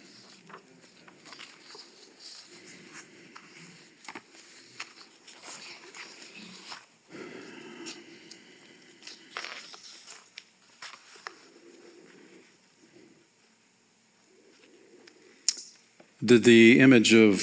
Did 16.24 16.44
the 16.44 16.80
image 16.80 17.14
of 17.14 17.42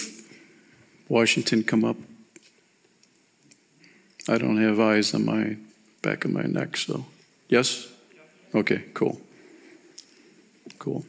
Washington 1.09 1.65
come 1.65 1.85
up? 1.85 1.97
I 4.29 4.39
don't 4.39 4.59
have 4.59 4.79
eyes 4.79 5.15
on 5.15 5.25
my 5.25 5.57
back 6.03 6.25
of 6.25 6.33
my 6.33 6.43
neck, 6.43 6.77
so 6.77 7.07
yes? 7.49 7.89
Okay, 8.55 8.85
cool. 8.95 9.21
Cool. 10.79 11.05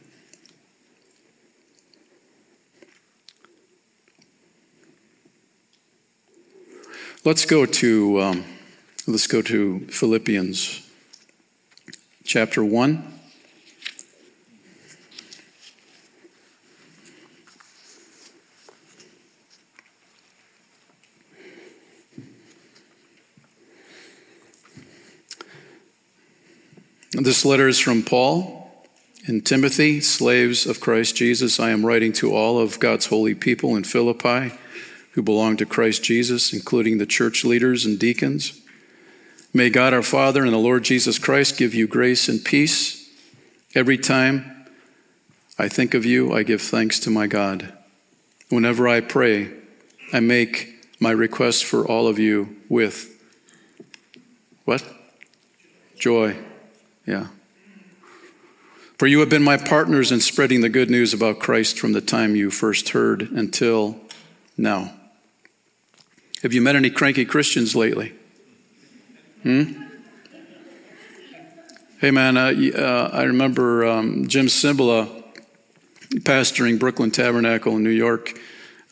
Let's 7.22 7.44
go 7.44 7.66
to 7.66 8.20
um, 8.22 8.44
let's 9.06 9.26
go 9.26 9.42
to 9.42 9.80
Philippians 9.88 10.90
chapter 12.24 12.64
one. 12.64 13.20
This 27.12 27.44
letter 27.44 27.68
is 27.68 27.78
from 27.78 28.02
Paul 28.02 28.86
and 29.26 29.44
Timothy, 29.44 30.00
slaves 30.00 30.64
of 30.64 30.80
Christ 30.80 31.16
Jesus. 31.16 31.60
I 31.60 31.68
am 31.68 31.84
writing 31.84 32.14
to 32.14 32.34
all 32.34 32.58
of 32.58 32.80
God's 32.80 33.04
holy 33.04 33.34
people 33.34 33.76
in 33.76 33.84
Philippi 33.84 34.52
who 35.12 35.22
belong 35.22 35.56
to 35.56 35.66
Christ 35.66 36.04
Jesus, 36.04 36.52
including 36.52 36.98
the 36.98 37.06
church 37.06 37.44
leaders 37.44 37.84
and 37.84 37.98
deacons. 37.98 38.60
May 39.52 39.70
God 39.70 39.92
our 39.92 40.02
Father 40.02 40.44
and 40.44 40.52
the 40.52 40.58
Lord 40.58 40.84
Jesus 40.84 41.18
Christ 41.18 41.58
give 41.58 41.74
you 41.74 41.86
grace 41.86 42.28
and 42.28 42.44
peace. 42.44 43.10
Every 43.74 43.98
time 43.98 44.66
I 45.58 45.68
think 45.68 45.94
of 45.94 46.06
you, 46.06 46.32
I 46.32 46.44
give 46.44 46.62
thanks 46.62 47.00
to 47.00 47.10
my 47.10 47.26
God. 47.26 47.72
Whenever 48.48 48.86
I 48.86 49.00
pray, 49.00 49.50
I 50.12 50.20
make 50.20 50.86
my 51.00 51.10
request 51.10 51.64
for 51.64 51.86
all 51.86 52.06
of 52.06 52.18
you 52.18 52.56
with 52.68 53.08
what? 54.64 54.84
Joy. 55.98 56.36
Yeah. 57.06 57.28
For 58.98 59.06
you 59.06 59.20
have 59.20 59.28
been 59.28 59.42
my 59.42 59.56
partners 59.56 60.12
in 60.12 60.20
spreading 60.20 60.60
the 60.60 60.68
good 60.68 60.90
news 60.90 61.12
about 61.14 61.38
Christ 61.38 61.78
from 61.78 61.92
the 61.92 62.00
time 62.00 62.36
you 62.36 62.50
first 62.50 62.90
heard 62.90 63.22
until 63.22 63.98
now. 64.56 64.92
Have 66.42 66.52
you 66.52 66.60
met 66.60 66.76
any 66.76 66.90
cranky 66.90 67.24
Christians 67.24 67.76
lately? 67.76 68.12
Hmm? 69.42 69.84
Hey, 72.00 72.10
man, 72.10 72.36
uh, 72.36 72.52
uh, 72.76 73.10
I 73.12 73.24
remember 73.24 73.84
um, 73.84 74.26
Jim 74.26 74.46
Cymbala 74.46 75.22
pastoring 76.20 76.78
Brooklyn 76.78 77.10
Tabernacle 77.10 77.76
in 77.76 77.84
New 77.84 77.90
York. 77.90 78.38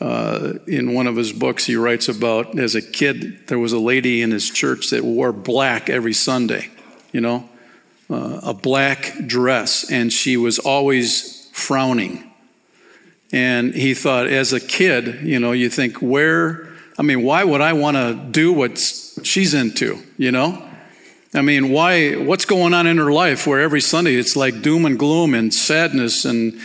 Uh, 0.01 0.55
in 0.67 0.95
one 0.95 1.07
of 1.07 1.17
his 1.17 1.33
books, 1.33 1.65
he 1.65 1.75
writes 1.75 2.09
about 2.09 2.59
as 2.59 2.75
a 2.75 2.83
kid, 2.83 3.49
there 3.49 3.59
was 3.59 3.73
a 3.73 3.79
lady 3.79 4.23
in 4.23 4.31
his 4.31 4.51
church 4.51 4.91
that 4.91 5.03
wore 5.03 5.33
black 5.33 5.89
every 5.89 6.13
Sunday, 6.13 6.71
you 7.13 7.21
know? 7.21 7.49
uh, 8.11 8.41
a 8.43 8.55
black 8.55 9.15
dress, 9.27 9.91
and 9.91 10.13
she 10.13 10.37
was 10.37 10.59
always 10.59 11.49
frowning. 11.53 12.25
And 13.33 13.75
he 13.75 13.95
thought, 13.95 14.27
as 14.27 14.53
a 14.53 14.61
kid, 14.61 15.27
you 15.27 15.39
know, 15.39 15.53
you 15.53 15.69
think, 15.69 16.01
where, 16.01 16.73
I 16.99 17.03
mean, 17.03 17.23
why 17.23 17.45
would 17.45 17.61
I 17.61 17.75
want 17.75 17.97
to 17.97 18.15
do 18.15 18.53
what 18.53 18.79
she's 18.79 19.55
into, 19.55 20.03
you 20.17 20.33
know? 20.33 20.65
I 21.33 21.43
mean, 21.43 21.71
why, 21.71 22.15
what's 22.15 22.45
going 22.45 22.75
on 22.75 22.87
in 22.87 22.97
her 22.99 23.13
life 23.13 23.47
where 23.47 23.61
every 23.61 23.81
Sunday 23.81 24.17
it's 24.17 24.35
like 24.35 24.63
doom 24.63 24.85
and 24.85 24.99
gloom 24.99 25.35
and 25.35 25.55
sadness, 25.55 26.25
and 26.25 26.59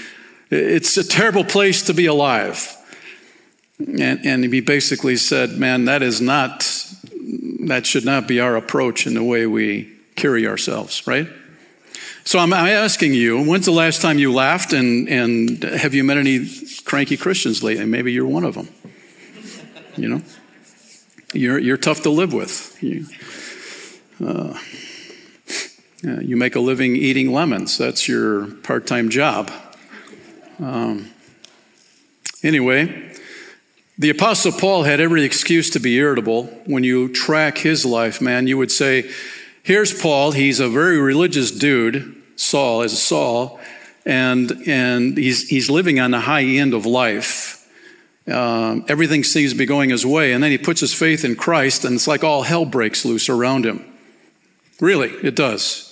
it's 0.49 0.97
a 0.97 1.07
terrible 1.07 1.43
place 1.43 1.83
to 1.83 1.93
be 1.93 2.07
alive. 2.07 2.75
And, 3.77 4.25
and 4.25 4.43
he 4.43 4.61
basically 4.61 5.17
said, 5.17 5.51
man, 5.51 5.85
that 5.85 6.01
is 6.01 6.21
not, 6.21 6.61
that 7.65 7.85
should 7.85 8.05
not 8.05 8.27
be 8.27 8.39
our 8.39 8.55
approach 8.55 9.05
in 9.05 9.13
the 9.13 9.23
way 9.23 9.45
we 9.45 9.91
carry 10.15 10.47
ourselves, 10.47 11.05
right? 11.05 11.27
So 12.23 12.39
I'm 12.39 12.53
asking 12.53 13.13
you, 13.13 13.43
when's 13.43 13.65
the 13.65 13.71
last 13.71 14.01
time 14.01 14.17
you 14.17 14.31
laughed 14.31 14.71
and, 14.71 15.09
and 15.09 15.61
have 15.63 15.93
you 15.93 16.03
met 16.05 16.17
any 16.17 16.49
cranky 16.85 17.17
Christians 17.17 17.61
lately? 17.61 17.85
Maybe 17.85 18.13
you're 18.13 18.25
one 18.25 18.45
of 18.45 18.55
them. 18.55 18.69
You 19.95 20.09
know? 20.09 20.21
You're, 21.33 21.59
you're 21.59 21.77
tough 21.77 22.03
to 22.03 22.09
live 22.09 22.33
with. 22.33 22.77
You, 22.81 23.05
uh, 24.23 24.57
you 26.03 26.37
make 26.37 26.55
a 26.55 26.59
living 26.59 26.95
eating 26.95 27.31
lemons. 27.31 27.77
That's 27.77 28.07
your 28.07 28.47
part 28.47 28.85
time 28.85 29.09
job. 29.09 29.51
Um, 30.59 31.11
anyway, 32.43 33.11
the 33.97 34.09
Apostle 34.09 34.51
Paul 34.51 34.83
had 34.83 34.99
every 34.99 35.23
excuse 35.23 35.69
to 35.71 35.79
be 35.79 35.95
irritable. 35.97 36.45
When 36.65 36.83
you 36.83 37.09
track 37.09 37.57
his 37.57 37.85
life, 37.85 38.21
man, 38.21 38.47
you 38.47 38.57
would 38.57 38.71
say, 38.71 39.09
Here's 39.63 39.93
Paul. 39.93 40.33
He's 40.33 40.59
a 40.59 40.67
very 40.67 40.97
religious 40.99 41.49
dude, 41.49 42.21
Saul, 42.35 42.81
as 42.81 43.01
Saul, 43.01 43.61
and, 44.05 44.51
and 44.67 45.17
he's, 45.17 45.47
he's 45.47 45.69
living 45.69 46.01
on 46.01 46.11
the 46.11 46.19
high 46.19 46.43
end 46.43 46.73
of 46.73 46.85
life. 46.85 47.62
Um, 48.25 48.85
everything 48.87 49.23
seems 49.23 49.51
to 49.51 49.57
be 49.57 49.65
going 49.65 49.89
his 49.89 50.05
way, 50.05 50.31
and 50.31 50.41
then 50.41 50.51
he 50.51 50.57
puts 50.57 50.79
his 50.79 50.93
faith 50.93 51.25
in 51.25 51.35
Christ, 51.35 51.83
and 51.83 51.95
it's 51.95 52.07
like 52.07 52.23
all 52.23 52.43
hell 52.43 52.65
breaks 52.65 53.03
loose 53.03 53.27
around 53.27 53.65
him. 53.65 53.83
Really, 54.79 55.09
it 55.09 55.35
does. 55.35 55.89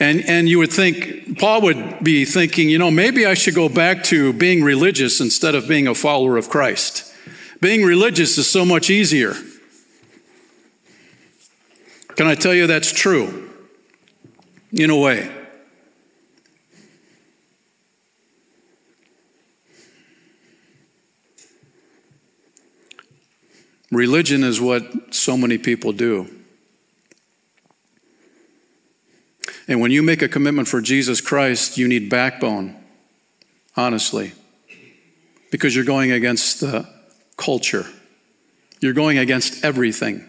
And, 0.00 0.24
and 0.28 0.48
you 0.48 0.58
would 0.58 0.72
think, 0.72 1.38
Paul 1.38 1.62
would 1.62 2.02
be 2.02 2.24
thinking, 2.24 2.68
you 2.68 2.78
know, 2.78 2.90
maybe 2.90 3.26
I 3.26 3.34
should 3.34 3.54
go 3.54 3.68
back 3.68 4.04
to 4.04 4.32
being 4.32 4.62
religious 4.62 5.20
instead 5.20 5.54
of 5.54 5.66
being 5.66 5.86
a 5.88 5.94
follower 5.94 6.36
of 6.36 6.48
Christ. 6.48 7.12
Being 7.60 7.82
religious 7.82 8.38
is 8.38 8.48
so 8.48 8.64
much 8.64 8.90
easier. 8.90 9.34
Can 12.16 12.26
I 12.26 12.34
tell 12.34 12.54
you 12.54 12.66
that's 12.66 12.92
true? 12.92 13.50
In 14.72 14.90
a 14.90 14.96
way. 14.96 15.37
Religion 23.90 24.44
is 24.44 24.60
what 24.60 25.14
so 25.14 25.36
many 25.36 25.58
people 25.58 25.92
do. 25.92 26.28
And 29.66 29.80
when 29.80 29.90
you 29.90 30.02
make 30.02 30.22
a 30.22 30.28
commitment 30.28 30.68
for 30.68 30.80
Jesus 30.80 31.20
Christ, 31.20 31.76
you 31.76 31.88
need 31.88 32.08
backbone, 32.08 32.76
honestly, 33.76 34.32
because 35.50 35.74
you're 35.74 35.84
going 35.84 36.10
against 36.10 36.60
the 36.60 36.88
culture. 37.36 37.86
You're 38.80 38.94
going 38.94 39.18
against 39.18 39.64
everything 39.64 40.24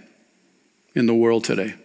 in 0.96 1.06
the 1.06 1.14
world 1.14 1.44
today. 1.44 1.76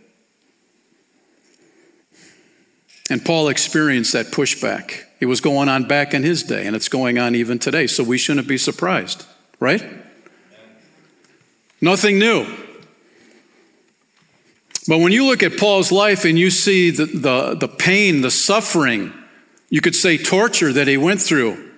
And 3.10 3.24
Paul 3.24 3.48
experienced 3.48 4.14
that 4.14 4.26
pushback. 4.26 5.04
It 5.20 5.26
was 5.26 5.40
going 5.40 5.68
on 5.68 5.86
back 5.86 6.14
in 6.14 6.22
his 6.22 6.42
day, 6.42 6.66
and 6.66 6.74
it's 6.74 6.88
going 6.88 7.18
on 7.18 7.34
even 7.34 7.58
today. 7.58 7.86
So 7.86 8.02
we 8.02 8.18
shouldn't 8.18 8.48
be 8.48 8.58
surprised, 8.58 9.24
right? 9.60 10.03
Nothing 11.84 12.18
new. 12.18 12.46
But 14.88 15.00
when 15.00 15.12
you 15.12 15.26
look 15.26 15.42
at 15.42 15.58
Paul's 15.58 15.92
life 15.92 16.24
and 16.24 16.38
you 16.38 16.48
see 16.48 16.88
the, 16.88 17.04
the, 17.04 17.54
the 17.56 17.68
pain, 17.68 18.22
the 18.22 18.30
suffering, 18.30 19.12
you 19.68 19.82
could 19.82 19.94
say 19.94 20.16
torture 20.16 20.72
that 20.72 20.88
he 20.88 20.96
went 20.96 21.20
through, 21.20 21.72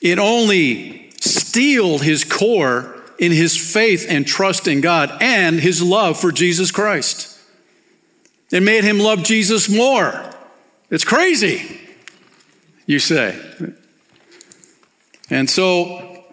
it 0.00 0.18
only 0.18 1.12
steeled 1.20 2.02
his 2.02 2.24
core 2.24 3.00
in 3.16 3.30
his 3.30 3.56
faith 3.56 4.06
and 4.08 4.26
trust 4.26 4.66
in 4.66 4.80
God 4.80 5.16
and 5.20 5.60
his 5.60 5.80
love 5.80 6.18
for 6.18 6.32
Jesus 6.32 6.72
Christ. 6.72 7.38
It 8.50 8.64
made 8.64 8.82
him 8.82 8.98
love 8.98 9.22
Jesus 9.22 9.68
more. 9.68 10.34
It's 10.90 11.04
crazy, 11.04 11.80
you 12.86 12.98
say. 12.98 13.40
And 15.30 15.48
so 15.48 16.24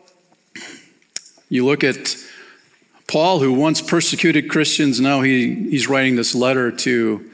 you 1.49 1.67
look 1.67 1.83
at 1.83 2.15
Paul, 3.09 3.39
who 3.39 3.53
once 3.53 3.81
persecuted 3.81 4.51
Christians, 4.51 5.01
now 5.01 5.21
he, 5.21 5.55
he's 5.71 5.87
writing 5.87 6.15
this 6.15 6.35
letter 6.35 6.71
to 6.71 7.31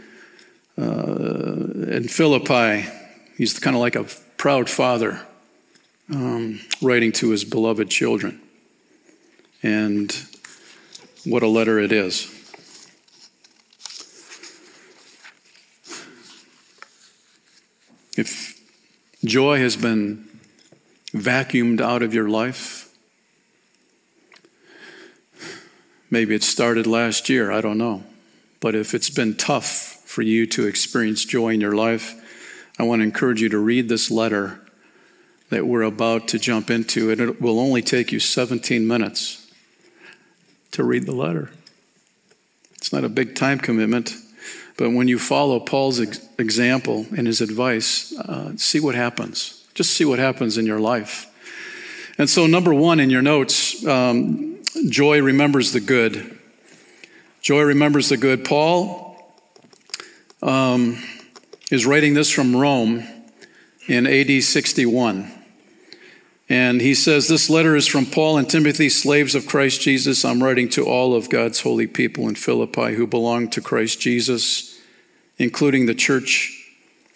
uh, 0.77 0.81
in 0.81 2.07
Philippi. 2.07 2.89
He's 3.37 3.59
kind 3.59 3.75
of 3.75 3.81
like 3.81 3.97
a 3.97 4.05
proud 4.37 4.69
father 4.69 5.19
um, 6.09 6.61
writing 6.81 7.11
to 7.13 7.31
his 7.31 7.43
beloved 7.43 7.89
children. 7.89 8.39
And 9.63 10.17
what 11.25 11.43
a 11.43 11.47
letter 11.47 11.77
it 11.77 11.91
is. 11.91 12.31
If 18.17 18.61
joy 19.25 19.59
has 19.59 19.75
been 19.75 20.39
vacuumed 21.11 21.81
out 21.81 22.01
of 22.01 22.13
your 22.13 22.29
life, 22.29 22.84
maybe 26.09 26.35
it 26.35 26.43
started 26.43 26.87
last 26.87 27.29
year, 27.29 27.51
I 27.51 27.61
don't 27.61 27.77
know. 27.77 28.03
But 28.59 28.75
if 28.75 28.93
it's 28.93 29.09
been 29.09 29.35
tough 29.35 29.67
for 30.05 30.21
you 30.21 30.45
to 30.47 30.65
experience 30.65 31.25
joy 31.25 31.49
in 31.49 31.61
your 31.61 31.75
life, 31.75 32.13
I 32.79 32.83
want 32.83 32.99
to 33.01 33.03
encourage 33.03 33.41
you 33.41 33.49
to 33.49 33.57
read 33.57 33.89
this 33.89 34.11
letter 34.11 34.59
that 35.49 35.67
we're 35.67 35.83
about 35.83 36.27
to 36.29 36.39
jump 36.39 36.69
into. 36.69 37.11
And 37.11 37.21
It 37.21 37.41
will 37.41 37.59
only 37.59 37.81
take 37.81 38.11
you 38.11 38.19
17 38.19 38.87
minutes 38.87 39.51
to 40.71 40.83
read 40.83 41.05
the 41.05 41.15
letter. 41.15 41.51
It's 42.75 42.91
not 42.91 43.03
a 43.03 43.09
big 43.09 43.35
time 43.35 43.59
commitment, 43.59 44.13
but 44.77 44.91
when 44.91 45.07
you 45.07 45.17
follow 45.17 45.59
Paul's 45.59 45.99
ex- 45.99 46.27
example 46.37 47.05
and 47.15 47.25
his 47.25 47.41
advice, 47.41 48.13
uh, 48.17 48.53
see 48.57 48.79
what 48.79 48.95
happens. 48.95 49.63
Just 49.73 49.93
see 49.93 50.05
what 50.05 50.19
happens 50.19 50.57
in 50.57 50.65
your 50.65 50.79
life. 50.79 51.27
And 52.17 52.29
so, 52.29 52.47
number 52.47 52.73
one 52.73 52.99
in 52.99 53.09
your 53.09 53.21
notes, 53.21 53.85
um, 53.85 54.54
Joy 54.89 55.21
remembers 55.21 55.71
the 55.71 55.79
good. 55.79 56.37
Joy 57.41 57.61
remembers 57.61 58.09
the 58.09 58.17
good. 58.17 58.43
Paul 58.43 59.15
um, 60.41 61.01
is 61.71 61.85
writing 61.85 62.13
this 62.13 62.29
from 62.29 62.55
Rome 62.55 63.03
in 63.87 64.05
AD 64.05 64.43
61. 64.43 65.31
And 66.49 66.81
he 66.81 66.93
says, 66.93 67.27
This 67.27 67.49
letter 67.49 67.75
is 67.75 67.87
from 67.87 68.05
Paul 68.05 68.37
and 68.37 68.49
Timothy, 68.49 68.89
slaves 68.89 69.33
of 69.33 69.47
Christ 69.47 69.81
Jesus. 69.81 70.25
I'm 70.25 70.43
writing 70.43 70.69
to 70.69 70.85
all 70.85 71.15
of 71.15 71.29
God's 71.29 71.61
holy 71.61 71.87
people 71.87 72.27
in 72.27 72.35
Philippi 72.35 72.95
who 72.95 73.07
belong 73.07 73.49
to 73.51 73.61
Christ 73.61 73.99
Jesus, 73.99 74.79
including 75.37 75.85
the 75.85 75.95
church 75.95 76.51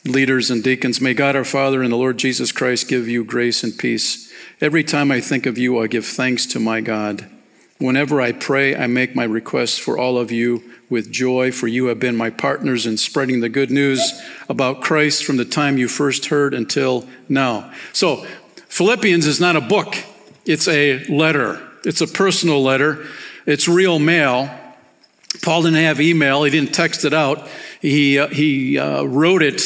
leaders 0.05 0.49
and 0.49 0.63
deacons. 0.63 1.01
May 1.01 1.13
God 1.13 1.35
our 1.35 1.43
Father 1.43 1.83
and 1.83 1.91
the 1.91 1.97
Lord 1.97 2.17
Jesus 2.17 2.51
Christ 2.51 2.87
give 2.87 3.07
you 3.07 3.23
grace 3.23 3.63
and 3.63 3.77
peace. 3.77 4.31
Every 4.61 4.83
time 4.83 5.11
I 5.11 5.19
think 5.19 5.45
of 5.45 5.57
you, 5.57 5.79
I 5.79 5.87
give 5.87 6.05
thanks 6.05 6.45
to 6.47 6.59
my 6.59 6.81
God. 6.81 7.29
Whenever 7.79 8.19
I 8.19 8.33
pray, 8.33 8.75
I 8.75 8.87
make 8.87 9.15
my 9.15 9.23
requests 9.23 9.77
for 9.77 9.97
all 9.97 10.17
of 10.17 10.33
you 10.33 10.61
with 10.89 11.09
joy, 11.09 11.53
for 11.53 11.65
you 11.65 11.85
have 11.85 11.97
been 11.97 12.17
my 12.17 12.29
partners 12.29 12.85
in 12.85 12.97
spreading 12.97 13.39
the 13.39 13.47
good 13.47 13.71
news 13.71 14.21
about 14.49 14.81
Christ 14.81 15.23
from 15.23 15.37
the 15.37 15.45
time 15.45 15.77
you 15.77 15.87
first 15.87 16.25
heard 16.25 16.53
until 16.53 17.07
now. 17.29 17.71
So, 17.93 18.25
Philippians 18.67 19.25
is 19.25 19.39
not 19.39 19.55
a 19.55 19.61
book, 19.61 19.95
it's 20.45 20.67
a 20.67 21.05
letter. 21.05 21.65
It's 21.85 22.01
a 22.01 22.07
personal 22.07 22.61
letter, 22.61 23.05
it's 23.45 23.69
real 23.69 23.97
mail. 23.97 24.53
Paul 25.41 25.61
didn't 25.61 25.79
have 25.79 26.01
email, 26.01 26.43
he 26.43 26.51
didn't 26.51 26.73
text 26.73 27.05
it 27.05 27.13
out. 27.13 27.47
He, 27.81 28.19
uh, 28.19 28.27
he 28.27 28.77
uh, 28.77 29.03
wrote 29.03 29.41
it 29.41 29.61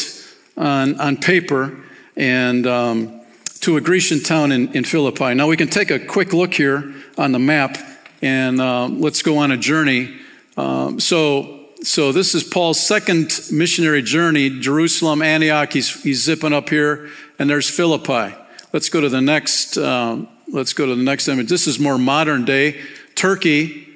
on, 0.56 1.00
on 1.02 1.18
paper 1.18 1.76
and 2.16 2.68
um, 2.68 3.22
to 3.62 3.78
a 3.78 3.82
Grecian 3.82 4.20
town 4.20 4.52
in, 4.52 4.72
in 4.76 4.84
Philippi. 4.84 5.34
Now 5.34 5.48
we 5.48 5.58
can 5.58 5.70
take 5.70 5.90
a 5.90 5.98
quick 5.98 6.32
look 6.32 6.54
here 6.54 6.94
on 7.18 7.32
the 7.32 7.40
map 7.40 7.76
and 8.24 8.62
uh, 8.62 8.88
let's 8.88 9.22
go 9.22 9.40
on 9.40 9.52
a 9.52 9.58
journey. 9.58 10.16
Um, 10.56 11.02
so, 11.02 11.66
so 11.84 12.14
this 12.14 12.34
is 12.34 12.44
Paul's 12.44 12.80
second 12.80 13.38
missionary 13.52 14.02
journey: 14.02 14.62
Jerusalem, 14.62 15.22
Antioch. 15.22 15.74
He's, 15.74 16.02
he's 16.02 16.24
zipping 16.24 16.54
up 16.54 16.70
here, 16.70 17.10
and 17.38 17.50
there's 17.50 17.70
Philippi. 17.70 18.34
Let's 18.72 18.88
go 18.88 19.02
to 19.02 19.10
the 19.10 19.20
next. 19.20 19.78
Um, 19.78 20.30
let's 20.48 20.72
go 20.72 20.86
to 20.86 20.96
the 20.96 21.04
next 21.04 21.28
image. 21.28 21.50
This 21.50 21.68
is 21.68 21.80
more 21.80 21.98
modern 21.98 22.46
day 22.46 22.82
Turkey. 23.14 23.90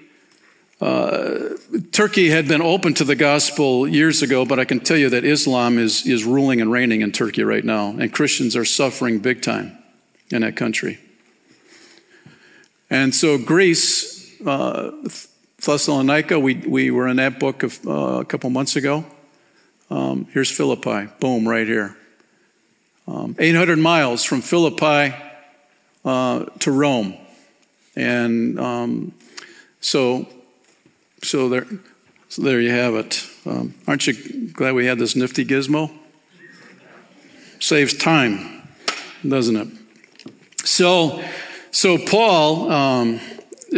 Uh, 0.82 1.56
Turkey 1.92 2.30
had 2.30 2.48
been 2.48 2.62
open 2.62 2.94
to 2.96 3.04
the 3.04 3.16
gospel 3.16 3.88
years 3.88 4.22
ago, 4.22 4.46
but 4.46 4.60
I 4.60 4.66
can 4.66 4.80
tell 4.80 4.98
you 4.98 5.10
that 5.10 5.24
Islam 5.24 5.80
is, 5.80 6.06
is 6.06 6.24
ruling 6.24 6.62
and 6.62 6.72
reigning 6.72 7.02
in 7.02 7.12
Turkey 7.12 7.44
right 7.44 7.64
now, 7.64 7.96
and 7.98 8.14
Christians 8.14 8.56
are 8.56 8.66
suffering 8.66 9.18
big 9.18 9.42
time 9.42 9.76
in 10.30 10.42
that 10.42 10.56
country. 10.56 11.00
And 12.92 13.16
so 13.16 13.40
Greece 13.40 14.17
uh, 14.46 14.92
Thessalonica, 15.64 16.40
we, 16.40 16.56
we 16.56 16.92
were 16.92 17.08
in 17.08 17.18
that 17.18 17.40
book 17.40 17.64
of, 17.64 17.80
uh, 17.88 18.20
a 18.20 18.26
couple 18.26 18.50
months 18.50 18.76
ago. 18.76 19.06
Um, 19.90 20.28
here's 20.32 20.52
Philippi, 20.52 21.08
boom, 21.20 21.48
right 21.48 21.66
here. 21.66 21.98
Um, 23.08 23.36
800 23.40 23.80
miles 23.80 24.24
from 24.24 24.42
Philippi 24.42 25.16
uh, 26.04 26.46
to 26.60 26.72
Rome. 26.72 27.16
And 27.96 28.60
um, 28.60 29.14
so, 29.80 30.28
so, 31.24 31.50
there, 31.50 31.66
so 32.30 32.42
there 32.42 32.60
you 32.62 32.72
have 32.72 32.96
it. 32.96 33.26
Um, 33.46 33.74
aren't 33.88 34.06
you 34.08 34.50
glad 34.50 34.76
we 34.76 34.86
had 34.86 35.00
this 35.00 35.16
nifty 35.16 35.46
gizmo? 35.46 35.92
Saves 37.60 37.96
time, 37.96 38.68
doesn't 39.28 39.56
it? 39.56 39.68
So, 40.64 41.24
so 41.72 41.98
Paul 41.98 42.72
um, 42.72 43.20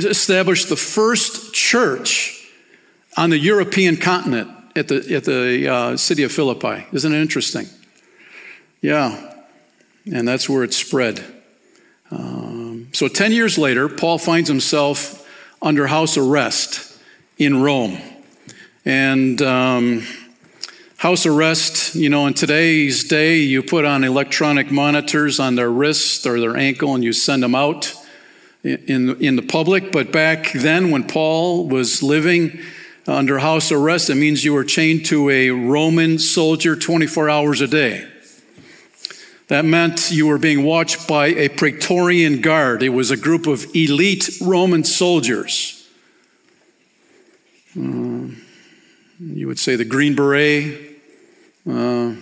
established 0.06 0.70
the 0.70 0.76
first 0.76 1.54
church 1.54 2.48
on 3.18 3.30
the 3.30 3.38
European 3.38 3.98
continent 3.98 4.50
at 4.76 4.88
the, 4.88 5.16
at 5.16 5.24
the 5.26 5.68
uh, 5.68 5.98
city 5.98 6.24
of 6.24 6.32
Philippi. 6.32 6.86
Isn't 6.94 7.14
it 7.14 7.22
interesting? 7.22 7.68
Yeah. 8.82 9.34
And 10.12 10.28
that's 10.28 10.48
where 10.48 10.64
it 10.64 10.74
spread. 10.74 11.24
Um, 12.12 12.90
so 12.94 13.08
10 13.08 13.32
years 13.32 13.58
later, 13.58 13.90
Paul 13.90 14.18
finds 14.18 14.50
himself 14.50 15.28
under 15.62 15.88
house 15.88 16.18
arrest 16.18 16.98
in 17.38 17.62
Rome. 17.62 17.98
And 18.86 19.42
um, 19.42 20.06
house 20.98 21.26
arrest, 21.26 21.96
you 21.96 22.10
know, 22.10 22.26
in 22.28 22.34
today's 22.34 23.04
day, 23.04 23.40
you 23.40 23.62
put 23.62 23.86
on 23.86 24.04
electronic 24.04 24.72
monitors 24.72 25.40
on 25.40 25.56
their 25.56 25.70
wrist 25.70 26.26
or 26.26 26.40
their 26.40 26.56
ankle 26.56 26.96
and 26.96 27.04
you 27.04 27.14
send 27.14 27.44
them 27.44 27.56
out 27.56 27.94
in, 28.64 29.16
in 29.22 29.36
the 29.36 29.42
public, 29.42 29.92
but 29.92 30.12
back 30.12 30.52
then 30.52 30.92
when 30.92 31.06
Paul 31.06 31.68
was 31.68 32.04
living 32.04 32.60
under 33.08 33.40
house 33.40 33.72
arrest, 33.72 34.10
it 34.10 34.16
means 34.16 34.44
you 34.44 34.54
were 34.54 34.64
chained 34.64 35.06
to 35.08 35.30
a 35.30 35.50
Roman 35.50 36.20
soldier 36.20 36.76
24 36.76 37.30
hours 37.30 37.62
a 37.62 37.68
day. 37.68 38.08
That 39.48 39.66
meant 39.66 40.12
you 40.12 40.28
were 40.28 40.38
being 40.38 40.64
watched 40.64 41.08
by 41.08 41.28
a 41.28 41.50
Praetorian 41.50 42.42
Guard. 42.42 42.84
It 42.84 42.90
was 42.90 43.10
a 43.10 43.18
group 43.18 43.48
of 43.48 43.66
elite 43.74 44.30
Roman 44.42 44.84
soldiers. 44.84 45.90
Uh, 47.76 48.28
you 49.20 49.48
would 49.48 49.58
say 49.58 49.76
the 49.76 49.86
Green 49.86 50.16
Beret, 50.16 51.02
uh, 51.68 52.14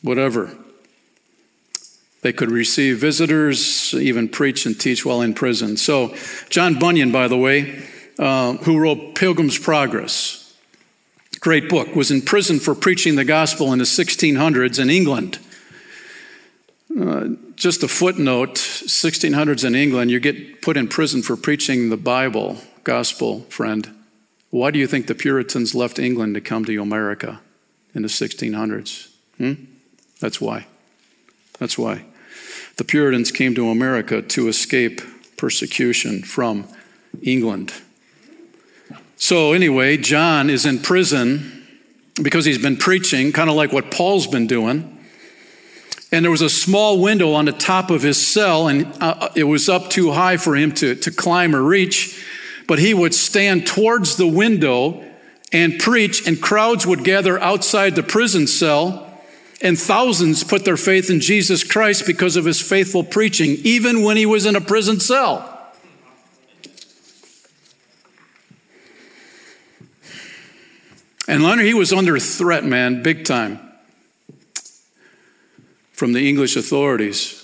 whatever. 0.00 0.56
They 2.22 2.32
could 2.32 2.50
receive 2.50 2.98
visitors, 2.98 3.92
even 3.94 4.28
preach 4.28 4.64
and 4.64 4.78
teach 4.78 5.04
while 5.04 5.22
in 5.22 5.34
prison. 5.34 5.76
So, 5.76 6.14
John 6.48 6.78
Bunyan, 6.78 7.10
by 7.10 7.26
the 7.26 7.36
way, 7.36 7.82
uh, 8.18 8.54
who 8.58 8.78
wrote 8.78 9.16
Pilgrim's 9.16 9.58
Progress, 9.58 10.56
great 11.40 11.68
book, 11.68 11.96
was 11.96 12.12
in 12.12 12.22
prison 12.22 12.60
for 12.60 12.76
preaching 12.76 13.16
the 13.16 13.24
gospel 13.24 13.72
in 13.72 13.80
the 13.80 13.84
1600s 13.84 14.78
in 14.78 14.88
England. 14.88 15.40
Uh, 16.98 17.30
just 17.56 17.82
a 17.82 17.88
footnote 17.88 18.54
1600s 18.54 19.64
in 19.64 19.74
England, 19.74 20.10
you 20.10 20.20
get 20.20 20.62
put 20.62 20.76
in 20.76 20.86
prison 20.86 21.22
for 21.22 21.36
preaching 21.36 21.90
the 21.90 21.96
Bible, 21.96 22.58
gospel, 22.84 23.40
friend. 23.48 23.90
Why 24.50 24.70
do 24.70 24.78
you 24.78 24.86
think 24.86 25.08
the 25.08 25.14
Puritans 25.16 25.74
left 25.74 25.98
England 25.98 26.34
to 26.34 26.40
come 26.40 26.64
to 26.66 26.82
America 26.82 27.40
in 27.94 28.02
the 28.02 28.08
1600s? 28.08 29.10
Hmm? 29.38 29.54
That's 30.20 30.40
why. 30.40 30.66
That's 31.58 31.76
why. 31.76 32.04
The 32.76 32.84
Puritans 32.84 33.30
came 33.30 33.54
to 33.54 33.68
America 33.68 34.22
to 34.22 34.48
escape 34.48 35.00
persecution 35.36 36.22
from 36.22 36.66
England. 37.22 37.72
So, 39.16 39.52
anyway, 39.52 39.98
John 39.98 40.50
is 40.50 40.66
in 40.66 40.78
prison 40.80 41.66
because 42.20 42.44
he's 42.44 42.58
been 42.58 42.76
preaching, 42.76 43.32
kind 43.32 43.48
of 43.48 43.56
like 43.56 43.72
what 43.72 43.90
Paul's 43.90 44.26
been 44.26 44.46
doing. 44.46 44.98
And 46.10 46.24
there 46.24 46.30
was 46.30 46.42
a 46.42 46.50
small 46.50 47.00
window 47.00 47.32
on 47.32 47.44
the 47.46 47.52
top 47.52 47.90
of 47.90 48.02
his 48.02 48.24
cell, 48.24 48.68
and 48.68 48.86
uh, 49.00 49.30
it 49.34 49.44
was 49.44 49.68
up 49.68 49.88
too 49.90 50.12
high 50.12 50.36
for 50.36 50.56
him 50.56 50.72
to, 50.72 50.94
to 50.96 51.10
climb 51.10 51.54
or 51.54 51.62
reach. 51.62 52.22
But 52.66 52.78
he 52.78 52.94
would 52.94 53.14
stand 53.14 53.66
towards 53.66 54.16
the 54.16 54.26
window 54.26 55.04
and 55.52 55.78
preach, 55.78 56.26
and 56.26 56.40
crowds 56.40 56.86
would 56.86 57.04
gather 57.04 57.38
outside 57.40 57.94
the 57.94 58.02
prison 58.02 58.46
cell 58.46 59.11
and 59.62 59.78
thousands 59.78 60.42
put 60.42 60.64
their 60.64 60.76
faith 60.76 61.08
in 61.08 61.20
Jesus 61.20 61.62
Christ 61.62 62.04
because 62.04 62.36
of 62.36 62.44
his 62.44 62.60
faithful 62.60 63.04
preaching, 63.04 63.50
even 63.62 64.02
when 64.02 64.16
he 64.16 64.26
was 64.26 64.44
in 64.44 64.56
a 64.56 64.60
prison 64.60 64.98
cell. 64.98 65.48
And 71.28 71.44
Leonard, 71.44 71.64
he 71.64 71.74
was 71.74 71.92
under 71.92 72.18
threat, 72.18 72.64
man, 72.64 73.04
big 73.04 73.24
time, 73.24 73.60
from 75.92 76.12
the 76.12 76.28
English 76.28 76.56
authorities. 76.56 77.38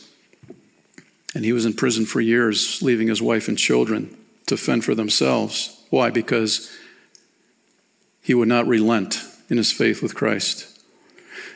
And 1.34 1.44
he 1.44 1.52
was 1.52 1.64
in 1.64 1.74
prison 1.74 2.04
for 2.04 2.20
years, 2.20 2.82
leaving 2.82 3.06
his 3.06 3.22
wife 3.22 3.46
and 3.46 3.56
children 3.56 4.16
to 4.46 4.56
fend 4.56 4.84
for 4.84 4.96
themselves. 4.96 5.80
Why? 5.90 6.10
Because 6.10 6.70
he 8.20 8.34
would 8.34 8.48
not 8.48 8.66
relent 8.66 9.22
in 9.48 9.56
his 9.56 9.70
faith 9.70 10.02
with 10.02 10.16
Christ. 10.16 10.77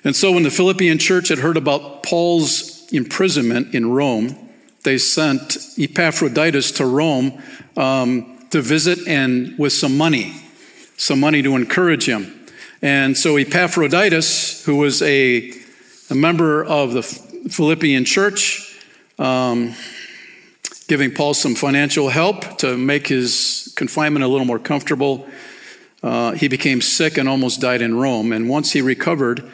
And 0.04 0.16
so 0.16 0.32
when 0.32 0.42
the 0.42 0.50
Philippian 0.50 0.98
church 0.98 1.28
had 1.28 1.38
heard 1.38 1.56
about 1.56 2.02
Paul's 2.02 2.90
imprisonment 2.92 3.74
in 3.74 3.90
Rome, 3.90 4.36
they 4.82 4.98
sent 4.98 5.56
Epaphroditus 5.78 6.72
to 6.72 6.86
Rome 6.86 7.40
um, 7.76 8.46
to 8.50 8.60
visit 8.60 9.06
and 9.06 9.56
with 9.58 9.72
some 9.72 9.96
money, 9.96 10.34
some 10.96 11.20
money 11.20 11.42
to 11.42 11.54
encourage 11.54 12.08
him. 12.08 12.46
And 12.82 13.16
so 13.16 13.36
Epaphroditus, 13.36 14.64
who 14.64 14.76
was 14.76 15.02
a, 15.02 15.52
a 16.10 16.14
member 16.16 16.64
of 16.64 16.94
the 16.94 17.02
Philippian 17.02 18.04
church, 18.04 18.76
um, 19.20 19.74
giving 20.88 21.14
Paul 21.14 21.32
some 21.34 21.54
financial 21.54 22.08
help 22.08 22.58
to 22.58 22.76
make 22.76 23.06
his 23.06 23.72
confinement 23.76 24.24
a 24.24 24.28
little 24.28 24.44
more 24.46 24.58
comfortable. 24.58 25.28
Uh, 26.02 26.32
he 26.32 26.48
became 26.48 26.80
sick 26.80 27.18
and 27.18 27.28
almost 27.28 27.60
died 27.60 27.82
in 27.82 27.94
Rome. 27.94 28.32
And 28.32 28.48
once 28.48 28.72
he 28.72 28.82
recovered, 28.82 29.48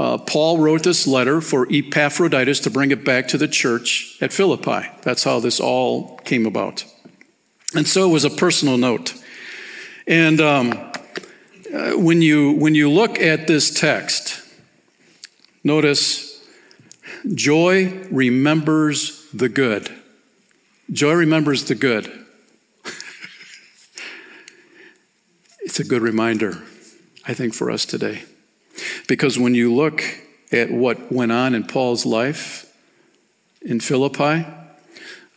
uh, 0.00 0.16
Paul 0.16 0.56
wrote 0.56 0.82
this 0.82 1.06
letter 1.06 1.42
for 1.42 1.66
Epaphroditus 1.70 2.60
to 2.60 2.70
bring 2.70 2.90
it 2.90 3.04
back 3.04 3.28
to 3.28 3.36
the 3.36 3.46
church 3.46 4.16
at 4.22 4.32
Philippi. 4.32 4.88
That's 5.02 5.24
how 5.24 5.40
this 5.40 5.60
all 5.60 6.16
came 6.24 6.46
about. 6.46 6.86
And 7.74 7.86
so 7.86 8.08
it 8.08 8.10
was 8.10 8.24
a 8.24 8.30
personal 8.30 8.78
note. 8.78 9.12
And 10.06 10.40
um, 10.40 10.72
uh, 10.72 11.90
when, 11.98 12.22
you, 12.22 12.52
when 12.52 12.74
you 12.74 12.90
look 12.90 13.20
at 13.20 13.46
this 13.46 13.74
text, 13.78 14.40
notice 15.62 16.48
joy 17.34 17.92
remembers 18.10 19.28
the 19.34 19.50
good. 19.50 19.94
Joy 20.90 21.12
remembers 21.12 21.64
the 21.64 21.74
good. 21.74 22.06
it's 25.60 25.78
a 25.78 25.84
good 25.84 26.00
reminder, 26.00 26.62
I 27.26 27.34
think, 27.34 27.52
for 27.52 27.70
us 27.70 27.84
today. 27.84 28.22
Because 29.08 29.38
when 29.38 29.54
you 29.54 29.74
look 29.74 30.02
at 30.52 30.70
what 30.70 31.12
went 31.12 31.32
on 31.32 31.54
in 31.54 31.64
Paul's 31.64 32.04
life 32.04 32.72
in 33.62 33.80
Philippi, 33.80 34.46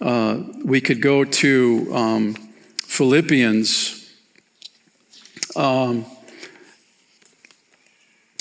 uh, 0.02 0.40
we 0.64 0.82
could 0.82 1.02
go 1.02 1.24
to 1.24 1.90
um, 1.94 2.34
Philippians. 2.78 4.12
Um, 5.56 6.06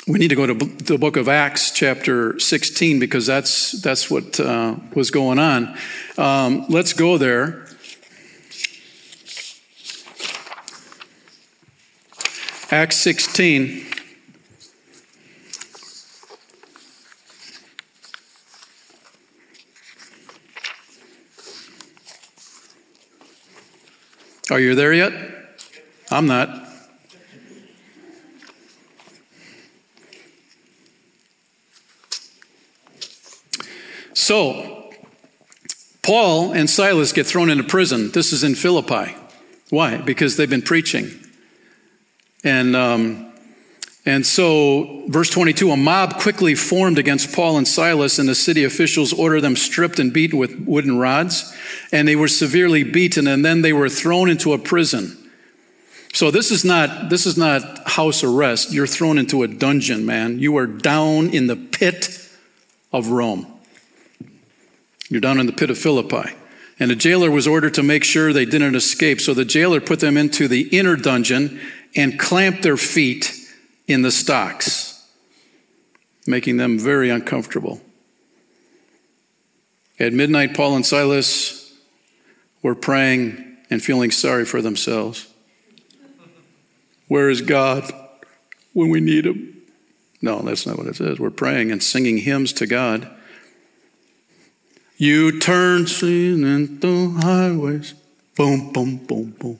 we 0.09 0.19
need 0.19 0.29
to 0.29 0.35
go 0.35 0.47
to 0.47 0.55
the 0.55 0.99
book 0.99 1.17
of 1.17 1.29
Acts, 1.29 1.71
chapter 1.71 2.38
16, 2.41 2.99
because 2.99 3.27
that's, 3.27 3.81
that's 3.83 4.11
what 4.11 4.41
uh, 4.41 4.75
was 4.95 5.12
going 5.12 5.38
on. 5.38 5.79
Um, 6.19 6.67
let's 6.69 6.93
go 6.93 7.19
there. 7.19 7.67
Acts 12.73 12.97
16. 12.97 13.91
Are 24.53 24.61
you 24.61 24.75
there 24.75 24.93
yet? 24.93 25.15
I'm 26.11 26.27
not. 26.27 26.69
So, 34.12 34.93
Paul 36.03 36.53
and 36.53 36.69
Silas 36.69 37.15
get 37.15 37.27
thrown 37.27 37.49
into 37.49 37.65
prison. 37.65 38.11
This 38.11 38.35
is 38.35 38.45
in 38.45 38.55
Philippi. 38.55 39.17
Why? 39.71 39.97
Because 39.97 40.37
they've 40.37 40.51
been 40.51 40.61
preaching. 40.61 41.09
And, 42.45 42.77
um, 42.77 43.33
and 44.05 44.27
so, 44.27 45.05
verse 45.09 45.31
22 45.31 45.71
a 45.71 45.79
mob 45.79 46.19
quickly 46.19 46.55
formed 46.55 46.99
against 46.99 47.33
Paul 47.33 47.57
and 47.57 47.67
Silas, 47.67 48.19
and 48.19 48.29
the 48.29 48.35
city 48.35 48.65
officials 48.65 49.15
ordered 49.15 49.41
them 49.41 49.57
stripped 49.57 49.99
and 49.99 50.12
beaten 50.12 50.38
with 50.38 50.62
wooden 50.67 50.99
rods 50.99 51.57
and 51.92 52.09
they 52.09 52.16
were 52.16 52.28
severely 52.28 52.83
beaten, 52.83 53.28
and 53.28 53.44
then 53.44 53.62
they 53.62 53.72
were 53.72 53.88
thrown 53.88 54.31
into 54.31 54.55
a 54.55 54.59
prison. 54.59 55.18
So 56.14 56.31
this 56.31 56.50
is 56.50 56.64
not 56.64 57.11
this 57.11 57.26
is 57.26 57.37
not 57.37 57.88
house 57.88 58.24
arrest. 58.24 58.72
You're 58.72 58.87
thrown 58.87 59.18
into 59.18 59.42
a 59.42 59.48
dungeon, 59.48 60.05
man. 60.05 60.38
You 60.38 60.57
are 60.57 60.66
down 60.66 61.31
in 61.31 61.46
the 61.46 61.57
pit 61.57 62.28
of 62.92 63.09
Rome. 63.09 63.46
You're 65.09 65.20
down 65.20 65.40
in 65.40 65.46
the 65.46 65.52
pit 65.52 65.70
of 65.70 65.78
Philippi. 65.78 66.31
And 66.78 66.90
the 66.90 66.96
jailer 66.96 67.31
was 67.31 67.46
ordered 67.46 67.74
to 67.74 67.83
make 67.83 68.02
sure 68.02 68.33
they 68.33 68.44
didn't 68.44 68.74
escape. 68.74 69.20
So 69.20 69.35
the 69.35 69.44
jailer 69.44 69.81
put 69.81 70.00
them 70.00 70.16
into 70.16 70.48
the 70.48 70.62
inner 70.76 70.96
dungeon 70.96 71.61
and 71.94 72.18
clamped 72.18 72.62
their 72.62 72.76
feet 72.76 73.38
in 73.87 74.02
the 74.02 74.11
stocks, 74.11 75.07
making 76.26 76.57
them 76.57 76.78
very 76.78 77.11
uncomfortable. 77.11 77.81
At 79.98 80.12
midnight, 80.12 80.55
Paul 80.55 80.76
and 80.76 80.85
Silas 80.85 81.62
were 82.62 82.75
praying 82.75 83.57
and 83.70 83.83
feeling 83.83 84.11
sorry 84.11 84.44
for 84.44 84.62
themselves. 84.62 85.27
Where 87.09 87.29
is 87.29 87.42
God 87.42 87.90
when 88.72 88.88
we 88.88 89.01
need 89.01 89.27
Him? 89.27 89.62
No, 90.20 90.40
that's 90.40 90.66
not 90.66 90.79
what 90.79 90.87
it 90.87 90.96
says. 90.96 91.18
We're 91.18 91.31
praying 91.31 91.72
and 91.72 91.83
singing 91.83 92.18
hymns 92.18 92.53
to 92.55 92.66
God. 92.66 93.11
You 94.96 95.40
turn 95.40 95.88
singing 95.88 96.44
into 96.44 97.12
highways. 97.18 97.94
Boom, 98.37 98.72
boom, 98.72 98.98
boom, 98.98 99.35
boom. 99.38 99.59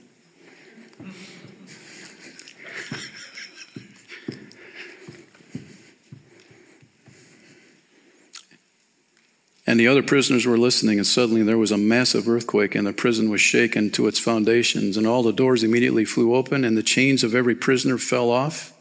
And 9.73 9.81
the 9.81 9.89
other 9.89 10.03
prisoners 10.03 10.45
were 10.45 10.59
listening, 10.59 10.99
and 10.99 11.07
suddenly 11.07 11.43
there 11.43 11.57
was 11.57 11.73
a 11.73 11.79
massive 11.79 12.29
earthquake, 12.29 12.75
and 12.75 12.87
the 12.87 12.93
prison 12.93 13.31
was 13.31 13.41
shaken 13.41 13.91
to 13.93 14.07
its 14.07 14.19
foundations, 14.19 14.99
and 14.99 15.07
all 15.07 15.23
the 15.23 15.33
doors 15.33 15.65
immediately 15.65 16.05
flew 16.05 16.35
open, 16.35 16.63
and 16.63 16.77
the 16.77 16.83
chains 16.83 17.25
of 17.25 17.35
every 17.35 17.55
prisoner 17.55 17.97
fell 17.97 18.29
off. 18.29 18.75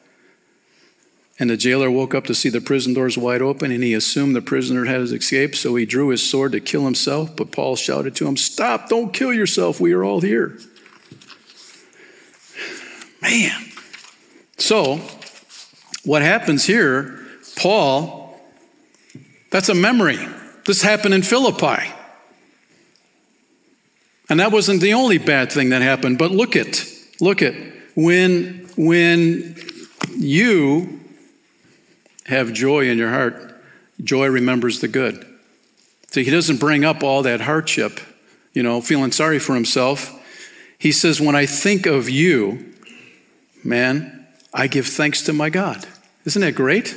And 1.39 1.49
the 1.49 1.55
jailer 1.55 1.89
woke 1.89 2.13
up 2.13 2.25
to 2.25 2.35
see 2.35 2.49
the 2.49 2.59
prison 2.59 2.93
doors 2.93 3.17
wide 3.17 3.41
open, 3.41 3.71
and 3.71 3.81
he 3.81 3.93
assumed 3.93 4.35
the 4.35 4.41
prisoner 4.41 4.83
had 4.83 4.99
escaped, 4.99 5.55
so 5.55 5.73
he 5.77 5.85
drew 5.85 6.09
his 6.09 6.29
sword 6.29 6.51
to 6.51 6.59
kill 6.59 6.83
himself. 6.83 7.37
But 7.37 7.53
Paul 7.53 7.77
shouted 7.77 8.13
to 8.17 8.27
him, 8.27 8.35
Stop, 8.35 8.89
don't 8.89 9.13
kill 9.13 9.31
yourself, 9.31 9.79
we 9.79 9.93
are 9.93 10.03
all 10.03 10.19
here. 10.19 10.59
Man. 13.21 13.71
So, 14.57 14.99
what 16.03 16.21
happens 16.21 16.65
here, 16.65 17.17
Paul, 17.55 18.41
that's 19.51 19.69
a 19.69 19.73
memory. 19.73 20.19
This 20.71 20.83
happened 20.83 21.13
in 21.13 21.21
Philippi. 21.21 21.91
And 24.29 24.39
that 24.39 24.53
wasn't 24.53 24.79
the 24.79 24.93
only 24.93 25.17
bad 25.17 25.51
thing 25.51 25.71
that 25.71 25.81
happened, 25.81 26.17
but 26.17 26.31
look 26.31 26.55
at, 26.55 26.85
look 27.19 27.41
at, 27.41 27.53
when, 27.93 28.69
when 28.77 29.57
you 30.15 31.01
have 32.25 32.53
joy 32.53 32.89
in 32.89 32.97
your 32.97 33.09
heart, 33.09 33.61
joy 34.01 34.27
remembers 34.27 34.79
the 34.79 34.87
good. 34.87 35.27
So 36.11 36.21
he 36.21 36.31
doesn't 36.31 36.61
bring 36.61 36.85
up 36.85 37.03
all 37.03 37.21
that 37.23 37.41
hardship, 37.41 37.99
you 38.53 38.63
know, 38.63 38.79
feeling 38.79 39.11
sorry 39.11 39.39
for 39.39 39.55
himself. 39.55 40.17
He 40.79 40.93
says, 40.93 41.19
When 41.19 41.35
I 41.35 41.47
think 41.47 41.85
of 41.85 42.09
you, 42.09 42.73
man, 43.61 44.25
I 44.53 44.67
give 44.67 44.87
thanks 44.87 45.21
to 45.23 45.33
my 45.33 45.49
God. 45.49 45.85
Isn't 46.23 46.41
that 46.41 46.55
great? 46.55 46.95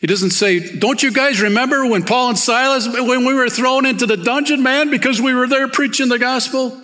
He 0.00 0.06
doesn't 0.06 0.30
say, 0.30 0.76
Don't 0.78 1.02
you 1.02 1.10
guys 1.10 1.40
remember 1.40 1.86
when 1.86 2.04
Paul 2.04 2.30
and 2.30 2.38
Silas, 2.38 2.86
when 2.86 3.24
we 3.24 3.34
were 3.34 3.48
thrown 3.48 3.86
into 3.86 4.06
the 4.06 4.16
dungeon, 4.16 4.62
man, 4.62 4.90
because 4.90 5.20
we 5.20 5.34
were 5.34 5.46
there 5.46 5.68
preaching 5.68 6.08
the 6.08 6.18
gospel? 6.18 6.80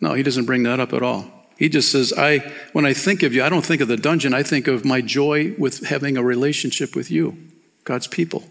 No, 0.00 0.14
he 0.14 0.22
doesn't 0.22 0.46
bring 0.46 0.64
that 0.64 0.80
up 0.80 0.92
at 0.92 1.02
all. 1.02 1.26
He 1.56 1.68
just 1.68 1.92
says, 1.92 2.12
I, 2.12 2.38
when 2.72 2.84
I 2.84 2.92
think 2.92 3.22
of 3.22 3.32
you, 3.32 3.44
I 3.44 3.48
don't 3.48 3.64
think 3.64 3.80
of 3.80 3.88
the 3.88 3.96
dungeon, 3.96 4.34
I 4.34 4.42
think 4.42 4.66
of 4.66 4.84
my 4.84 5.00
joy 5.00 5.54
with 5.56 5.86
having 5.86 6.16
a 6.16 6.22
relationship 6.22 6.96
with 6.96 7.10
you, 7.10 7.36
God's 7.84 8.08
people. 8.08 8.42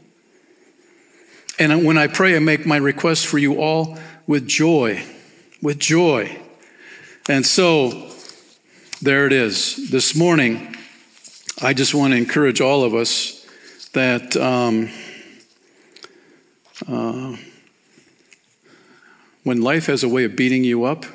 And 1.59 1.85
when 1.85 1.97
I 1.97 2.07
pray, 2.07 2.35
I 2.35 2.39
make 2.39 2.65
my 2.65 2.77
request 2.77 3.27
for 3.27 3.37
you 3.37 3.59
all 3.61 3.99
with 4.27 4.47
joy, 4.47 5.03
with 5.61 5.77
joy. 5.77 6.39
And 7.27 7.45
so, 7.45 8.09
there 9.01 9.27
it 9.27 9.33
is. 9.33 9.91
This 9.91 10.15
morning, 10.15 10.70
I 11.63 11.73
just 11.73 11.93
want 11.93 12.13
to 12.13 12.17
encourage 12.17 12.59
all 12.59 12.83
of 12.83 12.95
us 12.95 13.45
that 13.93 14.35
um, 14.35 14.89
uh, 16.87 17.37
when 19.43 19.61
life 19.61 19.85
has 19.85 20.01
a 20.01 20.09
way 20.09 20.23
of 20.23 20.35
beating 20.35 20.63
you 20.63 20.85
up, 20.85 21.05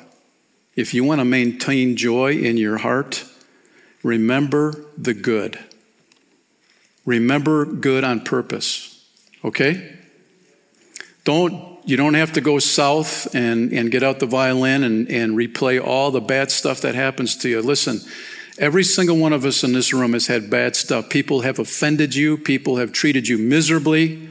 if 0.77 0.93
you 0.93 1.03
want 1.03 1.19
to 1.19 1.25
maintain 1.25 1.97
joy 1.97 2.31
in 2.31 2.55
your 2.55 2.77
heart, 2.77 3.25
remember 4.03 4.85
the 4.97 5.13
good. 5.13 5.59
Remember 7.05 7.65
good 7.65 8.05
on 8.05 8.21
purpose, 8.21 9.05
okay? 9.43 9.97
Don't, 11.25 11.77
you 11.83 11.97
don't 11.97 12.13
have 12.13 12.31
to 12.33 12.41
go 12.41 12.59
south 12.59 13.35
and, 13.35 13.73
and 13.73 13.91
get 13.91 14.01
out 14.01 14.19
the 14.19 14.25
violin 14.25 14.83
and, 14.83 15.09
and 15.09 15.35
replay 15.35 15.85
all 15.85 16.09
the 16.09 16.21
bad 16.21 16.51
stuff 16.51 16.79
that 16.81 16.95
happens 16.95 17.35
to 17.37 17.49
you. 17.49 17.61
Listen, 17.61 17.99
Every 18.59 18.83
single 18.83 19.17
one 19.17 19.33
of 19.33 19.45
us 19.45 19.63
in 19.63 19.73
this 19.73 19.93
room 19.93 20.13
has 20.13 20.25
had 20.25 20.49
bad 20.49 20.75
stuff. 20.75 21.09
People 21.09 21.41
have 21.41 21.59
offended 21.59 22.15
you, 22.15 22.37
people 22.37 22.77
have 22.77 22.91
treated 22.91 23.27
you 23.27 23.37
miserably. 23.37 24.29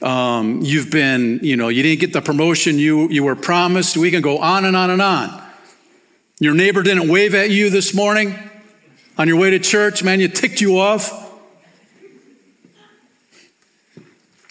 Um, 0.00 0.60
you've 0.62 0.90
been, 0.90 1.40
you 1.42 1.56
know, 1.56 1.68
you 1.68 1.82
didn't 1.82 1.98
get 1.98 2.12
the 2.12 2.22
promotion 2.22 2.78
you, 2.78 3.08
you 3.08 3.24
were 3.24 3.34
promised. 3.34 3.96
We 3.96 4.12
can 4.12 4.22
go 4.22 4.38
on 4.38 4.64
and 4.64 4.76
on 4.76 4.90
and 4.90 5.02
on. 5.02 5.42
Your 6.38 6.54
neighbor 6.54 6.84
didn't 6.84 7.08
wave 7.08 7.34
at 7.34 7.50
you 7.50 7.68
this 7.68 7.92
morning 7.94 8.38
on 9.16 9.26
your 9.26 9.36
way 9.36 9.50
to 9.50 9.58
church, 9.58 10.04
man, 10.04 10.20
you 10.20 10.28
ticked 10.28 10.60
you 10.60 10.78
off. 10.78 11.26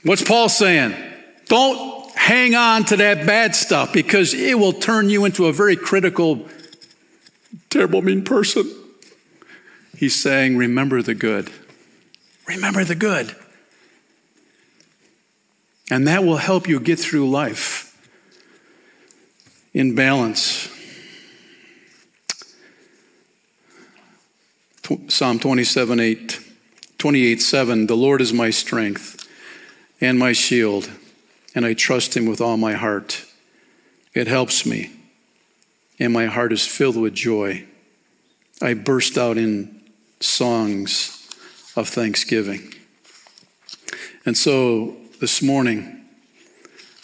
What's 0.04 0.22
Paul 0.22 0.50
saying? 0.50 0.94
Don't 1.46 2.12
hang 2.12 2.56
on 2.56 2.84
to 2.86 2.98
that 2.98 3.26
bad 3.26 3.56
stuff 3.56 3.94
because 3.94 4.34
it 4.34 4.60
will 4.60 4.74
turn 4.74 5.10
you 5.10 5.24
into 5.24 5.46
a 5.46 5.54
very 5.54 5.78
critical, 5.78 6.46
terrible, 7.70 8.02
mean 8.02 8.26
person. 8.26 8.70
He's 9.98 10.22
saying, 10.22 10.58
Remember 10.58 11.02
the 11.02 11.16
good. 11.16 11.52
Remember 12.48 12.84
the 12.84 12.94
good. 12.94 13.36
And 15.90 16.08
that 16.08 16.24
will 16.24 16.38
help 16.38 16.68
you 16.68 16.80
get 16.80 17.00
through 17.00 17.30
life. 17.30 17.84
in 19.74 19.96
balance. 19.96 20.70
Psalm 25.08 25.38
27 25.38 26.00
8, 26.00 26.40
28 26.98 27.42
7 27.42 27.88
The 27.88 27.98
Lord 27.98 28.22
is 28.22 28.32
my 28.32 28.52
strength 28.52 29.28
and 30.00 30.18
my 30.18 30.32
shield, 30.32 30.90
and 31.56 31.66
I 31.66 31.74
trust 31.74 32.16
him 32.16 32.28
with 32.28 32.40
all 32.40 32.56
my 32.56 32.74
heart. 32.74 33.26
It 34.14 34.28
helps 34.28 34.66
me, 34.66 34.92
and 36.00 36.14
my 36.14 36.28
heart 36.28 36.54
is 36.54 36.66
filled 36.66 36.98
with 36.98 37.14
joy. 37.14 37.66
I 38.62 38.74
burst 38.76 39.18
out 39.18 39.38
in 39.38 39.77
songs 40.20 41.30
of 41.76 41.88
thanksgiving. 41.88 42.74
And 44.26 44.38
so 44.38 44.98
this 45.20 45.42
morning, 45.42 46.06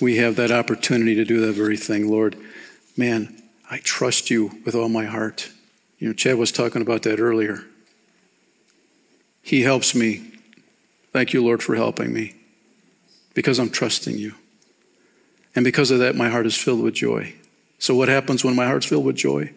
we 0.01 0.17
have 0.17 0.35
that 0.35 0.51
opportunity 0.51 1.15
to 1.15 1.25
do 1.25 1.41
that 1.45 1.53
very 1.53 1.77
thing. 1.77 2.09
Lord, 2.09 2.35
man, 2.97 3.41
I 3.69 3.77
trust 3.77 4.29
you 4.29 4.59
with 4.65 4.75
all 4.75 4.89
my 4.89 5.05
heart. 5.05 5.49
You 5.99 6.09
know, 6.09 6.13
Chad 6.13 6.37
was 6.37 6.51
talking 6.51 6.81
about 6.81 7.03
that 7.03 7.19
earlier. 7.19 7.63
He 9.41 9.61
helps 9.61 9.95
me. 9.95 10.31
Thank 11.11 11.33
you, 11.33 11.43
Lord, 11.43 11.61
for 11.61 11.75
helping 11.75 12.11
me 12.13 12.35
because 13.33 13.59
I'm 13.59 13.69
trusting 13.69 14.17
you. 14.17 14.33
And 15.55 15.63
because 15.63 15.91
of 15.91 15.99
that, 15.99 16.15
my 16.15 16.29
heart 16.29 16.45
is 16.45 16.57
filled 16.57 16.81
with 16.81 16.95
joy. 16.95 17.35
So, 17.77 17.95
what 17.95 18.09
happens 18.09 18.43
when 18.43 18.55
my 18.55 18.65
heart's 18.65 18.85
filled 18.85 19.05
with 19.05 19.15
joy? 19.15 19.53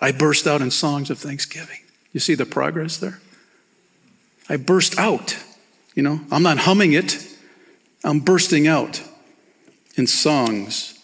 I 0.00 0.12
burst 0.12 0.46
out 0.46 0.62
in 0.62 0.70
songs 0.70 1.10
of 1.10 1.18
thanksgiving. 1.18 1.79
You 2.12 2.20
see 2.20 2.34
the 2.34 2.46
progress 2.46 2.96
there? 2.96 3.20
I 4.48 4.56
burst 4.56 4.98
out. 4.98 5.36
You 5.94 6.02
know, 6.02 6.20
I'm 6.30 6.42
not 6.42 6.58
humming 6.58 6.92
it, 6.92 7.26
I'm 8.04 8.20
bursting 8.20 8.66
out 8.66 9.02
in 9.96 10.06
songs 10.06 10.98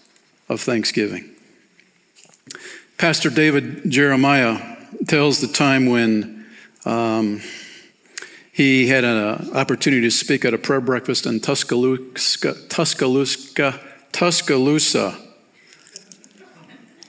of 0.48 0.60
thanksgiving. 0.60 1.30
Pastor 2.96 3.28
David 3.28 3.90
Jeremiah 3.90 4.76
tells 5.06 5.40
the 5.40 5.48
time 5.48 5.86
when 5.86 6.46
um, 6.84 7.42
he 8.52 8.86
had 8.86 9.04
an 9.04 9.52
opportunity 9.54 10.02
to 10.02 10.10
speak 10.10 10.44
at 10.44 10.54
a 10.54 10.58
prayer 10.58 10.80
breakfast 10.80 11.26
in 11.26 11.40
Tuscaloosa, 11.40 12.54
Tuscaloosa, 12.68 13.80
Tuscaloosa. 14.12 15.18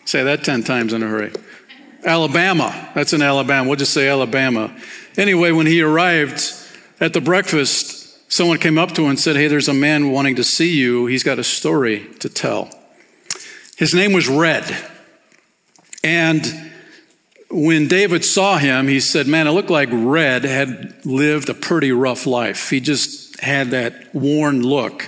Say 0.03 0.23
that 0.23 0.43
10 0.43 0.63
times 0.63 0.91
in 0.91 1.03
a 1.03 1.07
hurry. 1.07 1.31
Alabama. 2.03 2.89
That's 2.93 3.13
in 3.13 3.21
Alabama. 3.21 3.67
We'll 3.67 3.77
just 3.77 3.93
say 3.93 4.07
Alabama. 4.07 4.75
Anyway, 5.17 5.51
when 5.51 5.65
he 5.65 5.81
arrived 5.81 6.53
at 6.99 7.13
the 7.13 7.21
breakfast, 7.21 8.31
someone 8.31 8.57
came 8.57 8.77
up 8.77 8.91
to 8.93 9.03
him 9.03 9.12
and 9.12 9.19
said, 9.19 9.36
Hey, 9.36 9.47
there's 9.47 9.67
a 9.67 9.73
man 9.73 10.12
wanting 10.12 10.36
to 10.36 10.43
see 10.43 10.77
you. 10.77 11.05
He's 11.05 11.23
got 11.23 11.39
a 11.39 11.43
story 11.43 12.07
to 12.19 12.29
tell. 12.29 12.69
His 13.77 13.93
name 13.93 14.13
was 14.13 14.27
Red. 14.27 14.65
And 16.03 16.71
when 17.49 17.88
David 17.88 18.25
saw 18.25 18.57
him, 18.57 18.88
he 18.88 18.99
said, 18.99 19.27
Man, 19.27 19.47
it 19.47 19.51
looked 19.51 19.69
like 19.69 19.89
Red 19.91 20.43
had 20.43 21.05
lived 21.05 21.49
a 21.49 21.53
pretty 21.53 21.91
rough 21.91 22.25
life. 22.25 22.69
He 22.69 22.79
just 22.79 23.39
had 23.39 23.71
that 23.71 24.13
worn 24.13 24.62
look 24.63 25.07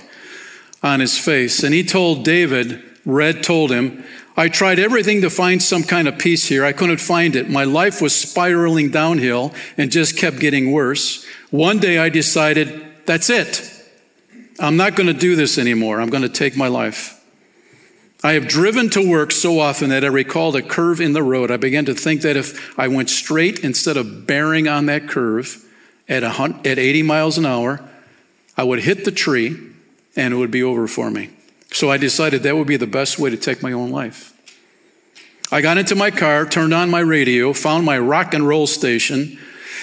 on 0.82 1.00
his 1.00 1.18
face. 1.18 1.62
And 1.62 1.74
he 1.74 1.84
told 1.84 2.24
David, 2.24 2.82
Red 3.04 3.42
told 3.42 3.70
him, 3.70 4.04
I 4.40 4.48
tried 4.48 4.78
everything 4.78 5.20
to 5.20 5.28
find 5.28 5.62
some 5.62 5.82
kind 5.82 6.08
of 6.08 6.16
peace 6.16 6.46
here. 6.46 6.64
I 6.64 6.72
couldn't 6.72 6.96
find 6.96 7.36
it. 7.36 7.50
My 7.50 7.64
life 7.64 8.00
was 8.00 8.14
spiraling 8.14 8.90
downhill 8.90 9.52
and 9.76 9.92
just 9.92 10.16
kept 10.16 10.40
getting 10.40 10.72
worse. 10.72 11.26
One 11.50 11.78
day 11.78 11.98
I 11.98 12.08
decided, 12.08 13.04
that's 13.04 13.28
it. 13.28 13.70
I'm 14.58 14.78
not 14.78 14.96
going 14.96 15.08
to 15.08 15.12
do 15.12 15.36
this 15.36 15.58
anymore. 15.58 16.00
I'm 16.00 16.08
going 16.08 16.22
to 16.22 16.30
take 16.30 16.56
my 16.56 16.68
life. 16.68 17.22
I 18.24 18.32
have 18.32 18.48
driven 18.48 18.88
to 18.90 19.06
work 19.06 19.30
so 19.30 19.60
often 19.60 19.90
that 19.90 20.04
I 20.04 20.08
recalled 20.08 20.56
a 20.56 20.62
curve 20.62 21.02
in 21.02 21.12
the 21.12 21.22
road. 21.22 21.50
I 21.50 21.58
began 21.58 21.84
to 21.84 21.94
think 21.94 22.22
that 22.22 22.38
if 22.38 22.78
I 22.78 22.88
went 22.88 23.10
straight 23.10 23.58
instead 23.58 23.98
of 23.98 24.26
bearing 24.26 24.68
on 24.68 24.86
that 24.86 25.06
curve 25.06 25.62
at, 26.08 26.22
at 26.22 26.78
80 26.78 27.02
miles 27.02 27.36
an 27.36 27.44
hour, 27.44 27.86
I 28.56 28.62
would 28.64 28.78
hit 28.78 29.04
the 29.04 29.12
tree 29.12 29.54
and 30.16 30.32
it 30.32 30.38
would 30.38 30.50
be 30.50 30.62
over 30.62 30.88
for 30.88 31.10
me. 31.10 31.28
So 31.72 31.90
I 31.90 31.98
decided 31.98 32.42
that 32.42 32.56
would 32.56 32.66
be 32.66 32.76
the 32.76 32.86
best 32.86 33.18
way 33.18 33.30
to 33.30 33.36
take 33.36 33.62
my 33.62 33.72
own 33.72 33.90
life. 33.90 34.29
I 35.52 35.60
got 35.60 35.78
into 35.78 35.94
my 35.94 36.10
car, 36.10 36.46
turned 36.46 36.72
on 36.72 36.90
my 36.90 37.00
radio, 37.00 37.52
found 37.52 37.84
my 37.84 37.98
rock 37.98 38.34
and 38.34 38.46
roll 38.46 38.66
station, 38.66 39.38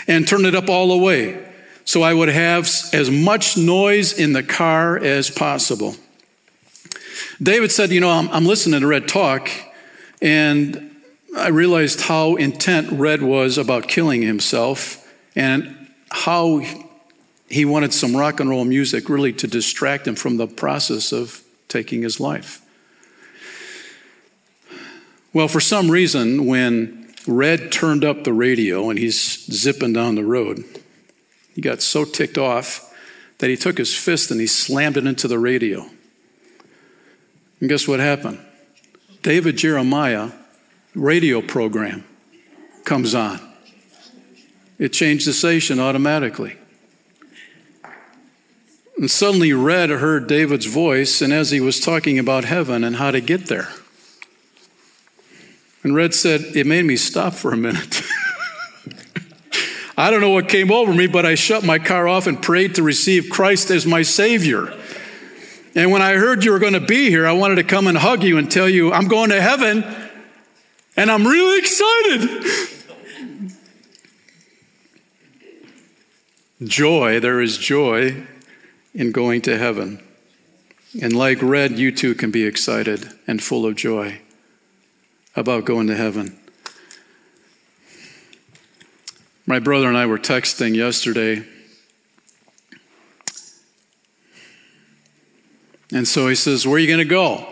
and 0.07 0.27
turned 0.27 0.45
it 0.45 0.55
up 0.55 0.69
all 0.69 0.87
the 0.89 0.97
way 0.97 1.43
so 1.87 2.01
I 2.01 2.13
would 2.13 2.27
have 2.27 2.69
as 2.91 3.09
much 3.09 3.55
noise 3.55 4.11
in 4.11 4.33
the 4.33 4.43
car 4.43 4.97
as 4.97 5.29
possible. 5.29 5.95
David 7.41 7.71
said, 7.71 7.91
You 7.91 8.01
know, 8.01 8.09
I'm, 8.09 8.27
I'm 8.29 8.45
listening 8.45 8.81
to 8.81 8.87
Red 8.87 9.07
talk, 9.07 9.49
and 10.21 10.93
I 11.37 11.47
realized 11.47 12.01
how 12.01 12.35
intent 12.35 12.91
Red 12.91 13.21
was 13.21 13.57
about 13.57 13.87
killing 13.87 14.21
himself 14.21 15.09
and 15.33 15.89
how 16.09 16.61
he 17.47 17.63
wanted 17.63 17.93
some 17.93 18.17
rock 18.17 18.41
and 18.41 18.49
roll 18.49 18.65
music 18.65 19.07
really 19.07 19.31
to 19.31 19.47
distract 19.47 20.05
him 20.05 20.15
from 20.15 20.35
the 20.35 20.47
process 20.47 21.13
of 21.13 21.41
taking 21.69 22.01
his 22.01 22.19
life. 22.19 22.61
Well, 25.37 25.47
for 25.47 25.59
some 25.59 25.91
reason, 25.91 26.47
when 26.47 27.13
Red 27.27 27.71
turned 27.71 28.03
up 28.03 28.23
the 28.23 28.33
radio 28.33 28.89
and 28.89 28.97
he's 28.97 29.45
zipping 29.53 29.93
down 29.93 30.15
the 30.15 30.23
road, 30.23 30.65
he 31.53 31.61
got 31.61 31.83
so 31.83 32.05
ticked 32.05 32.39
off 32.39 32.91
that 33.37 33.47
he 33.47 33.55
took 33.55 33.77
his 33.77 33.95
fist 33.95 34.31
and 34.31 34.41
he 34.41 34.47
slammed 34.47 34.97
it 34.97 35.05
into 35.05 35.27
the 35.27 35.37
radio. 35.37 35.87
And 37.59 37.69
guess 37.69 37.87
what 37.87 37.99
happened? 37.99 38.39
David 39.21 39.57
Jeremiah 39.57 40.31
radio 40.95 41.43
program 41.43 42.03
comes 42.83 43.13
on. 43.13 43.39
It 44.79 44.91
changed 44.91 45.27
the 45.27 45.33
station 45.33 45.79
automatically. 45.79 46.57
And 48.97 49.11
suddenly 49.11 49.53
Red 49.53 49.91
heard 49.91 50.25
David's 50.25 50.65
voice, 50.65 51.21
and 51.21 51.31
as 51.31 51.51
he 51.51 51.61
was 51.61 51.79
talking 51.79 52.17
about 52.17 52.43
heaven 52.43 52.83
and 52.83 52.95
how 52.95 53.11
to 53.11 53.21
get 53.21 53.45
there. 53.45 53.69
And 55.87 55.95
Red 55.95 56.13
said, 56.13 56.41
It 56.53 56.67
made 56.67 56.83
me 56.83 56.97
stop 56.97 57.33
for 57.33 57.53
a 57.53 57.55
minute. 57.55 58.01
I 59.97 60.11
don't 60.11 60.19
know 60.19 60.31
what 60.31 60.49
came 60.49 60.69
over 60.69 60.93
me, 60.93 61.07
but 61.07 61.25
I 61.25 61.35
shut 61.35 61.63
my 61.63 61.79
car 61.79 62.09
off 62.09 62.27
and 62.27 62.41
prayed 62.41 62.75
to 62.75 62.83
receive 62.83 63.29
Christ 63.29 63.71
as 63.71 63.85
my 63.85 64.01
Savior. 64.01 64.77
And 65.75 65.89
when 65.89 66.01
I 66.01 66.15
heard 66.15 66.43
you 66.43 66.51
were 66.51 66.59
going 66.59 66.73
to 66.73 66.81
be 66.81 67.09
here, 67.09 67.25
I 67.25 67.31
wanted 67.31 67.55
to 67.55 67.63
come 67.63 67.87
and 67.87 67.97
hug 67.97 68.21
you 68.21 68.37
and 68.37 68.51
tell 68.51 68.67
you, 68.67 68.91
I'm 68.91 69.07
going 69.07 69.29
to 69.29 69.39
heaven 69.41 69.85
and 70.97 71.09
I'm 71.09 71.25
really 71.25 71.59
excited. 71.59 72.43
joy, 76.65 77.21
there 77.21 77.39
is 77.39 77.57
joy 77.57 78.27
in 78.93 79.13
going 79.13 79.41
to 79.43 79.57
heaven. 79.57 80.03
And 81.01 81.13
like 81.13 81.41
Red, 81.41 81.79
you 81.79 81.93
too 81.93 82.13
can 82.13 82.29
be 82.29 82.43
excited 82.43 83.09
and 83.25 83.41
full 83.41 83.65
of 83.65 83.77
joy 83.77 84.19
about 85.37 85.63
going 85.63 85.87
to 85.87 85.95
heaven. 85.95 86.37
My 89.45 89.59
brother 89.59 89.87
and 89.87 89.95
I 89.95 90.05
were 90.05 90.19
texting 90.19 90.75
yesterday 90.75 91.45
And 95.91 96.07
so 96.07 96.27
he 96.27 96.35
says, 96.35 96.67
Where 96.67 96.75
are 96.75 96.79
you 96.79 96.87
going 96.87 96.99
to 96.99 97.05
go? 97.05 97.45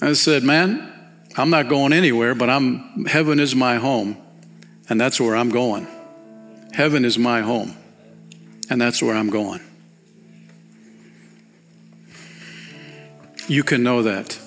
I 0.00 0.12
said, 0.14 0.42
Man, 0.42 0.92
I'm 1.36 1.50
not 1.50 1.68
going 1.68 1.92
anywhere, 1.92 2.34
but 2.34 2.48
I'm 2.48 3.04
heaven 3.06 3.38
is 3.38 3.54
my 3.54 3.76
home, 3.76 4.16
and 4.88 5.00
that's 5.00 5.20
where 5.20 5.36
I'm 5.36 5.50
going. 5.50 5.86
Heaven 6.72 7.04
is 7.04 7.18
my 7.18 7.42
home, 7.42 7.76
and 8.70 8.80
that's 8.80 9.02
where 9.02 9.14
I'm 9.14 9.30
going. 9.30 9.60
You 13.48 13.62
can 13.62 13.82
know 13.82 14.02
that. 14.02 14.38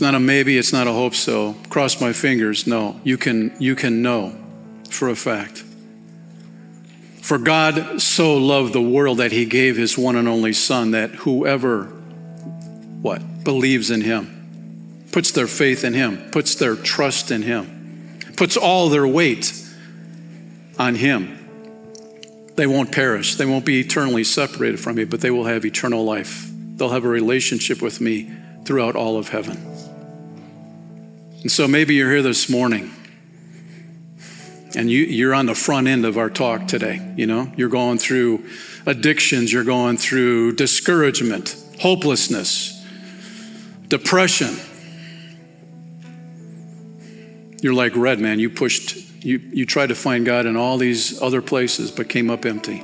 It's 0.00 0.02
not 0.02 0.14
a 0.14 0.18
maybe, 0.18 0.56
it's 0.56 0.72
not 0.72 0.86
a 0.86 0.92
hope 0.92 1.14
so. 1.14 1.54
Cross 1.68 2.00
my 2.00 2.14
fingers. 2.14 2.66
No, 2.66 2.98
you 3.04 3.18
can 3.18 3.54
you 3.58 3.76
can 3.76 4.00
know 4.00 4.34
for 4.88 5.10
a 5.10 5.14
fact. 5.14 5.62
For 7.20 7.36
God 7.36 8.00
so 8.00 8.38
loved 8.38 8.72
the 8.72 8.80
world 8.80 9.18
that 9.18 9.30
he 9.30 9.44
gave 9.44 9.76
his 9.76 9.98
one 9.98 10.16
and 10.16 10.26
only 10.26 10.54
Son, 10.54 10.92
that 10.92 11.10
whoever, 11.10 11.84
what, 13.02 13.44
believes 13.44 13.90
in 13.90 14.00
him, 14.00 15.04
puts 15.12 15.32
their 15.32 15.46
faith 15.46 15.84
in 15.84 15.92
him, 15.92 16.30
puts 16.30 16.54
their 16.54 16.76
trust 16.76 17.30
in 17.30 17.42
him, 17.42 18.20
puts 18.38 18.56
all 18.56 18.88
their 18.88 19.06
weight 19.06 19.52
on 20.78 20.94
him, 20.94 21.36
they 22.56 22.66
won't 22.66 22.90
perish. 22.90 23.34
They 23.34 23.44
won't 23.44 23.66
be 23.66 23.80
eternally 23.80 24.24
separated 24.24 24.80
from 24.80 24.96
me, 24.96 25.04
but 25.04 25.20
they 25.20 25.30
will 25.30 25.44
have 25.44 25.66
eternal 25.66 26.06
life. 26.06 26.50
They'll 26.76 26.88
have 26.88 27.04
a 27.04 27.08
relationship 27.08 27.82
with 27.82 28.00
me 28.00 28.30
throughout 28.64 28.96
all 28.96 29.18
of 29.18 29.28
heaven. 29.28 29.69
And 31.42 31.50
so 31.50 31.66
maybe 31.66 31.94
you're 31.94 32.10
here 32.10 32.22
this 32.22 32.50
morning 32.50 32.92
and 34.76 34.90
you, 34.90 35.04
you're 35.04 35.34
on 35.34 35.46
the 35.46 35.54
front 35.54 35.88
end 35.88 36.04
of 36.04 36.18
our 36.18 36.30
talk 36.30 36.66
today. 36.66 37.14
You 37.16 37.26
know, 37.26 37.50
you're 37.56 37.68
going 37.68 37.98
through 37.98 38.44
addictions, 38.86 39.52
you're 39.52 39.64
going 39.64 39.96
through 39.96 40.52
discouragement, 40.52 41.56
hopelessness, 41.80 42.84
depression. 43.88 44.56
You're 47.62 47.74
like 47.74 47.96
red, 47.96 48.20
man. 48.20 48.38
You 48.38 48.50
pushed, 48.50 48.96
you, 49.24 49.38
you 49.38 49.66
tried 49.66 49.88
to 49.88 49.94
find 49.94 50.24
God 50.24 50.46
in 50.46 50.56
all 50.56 50.78
these 50.78 51.20
other 51.20 51.42
places, 51.42 51.90
but 51.90 52.08
came 52.08 52.30
up 52.30 52.46
empty. 52.46 52.82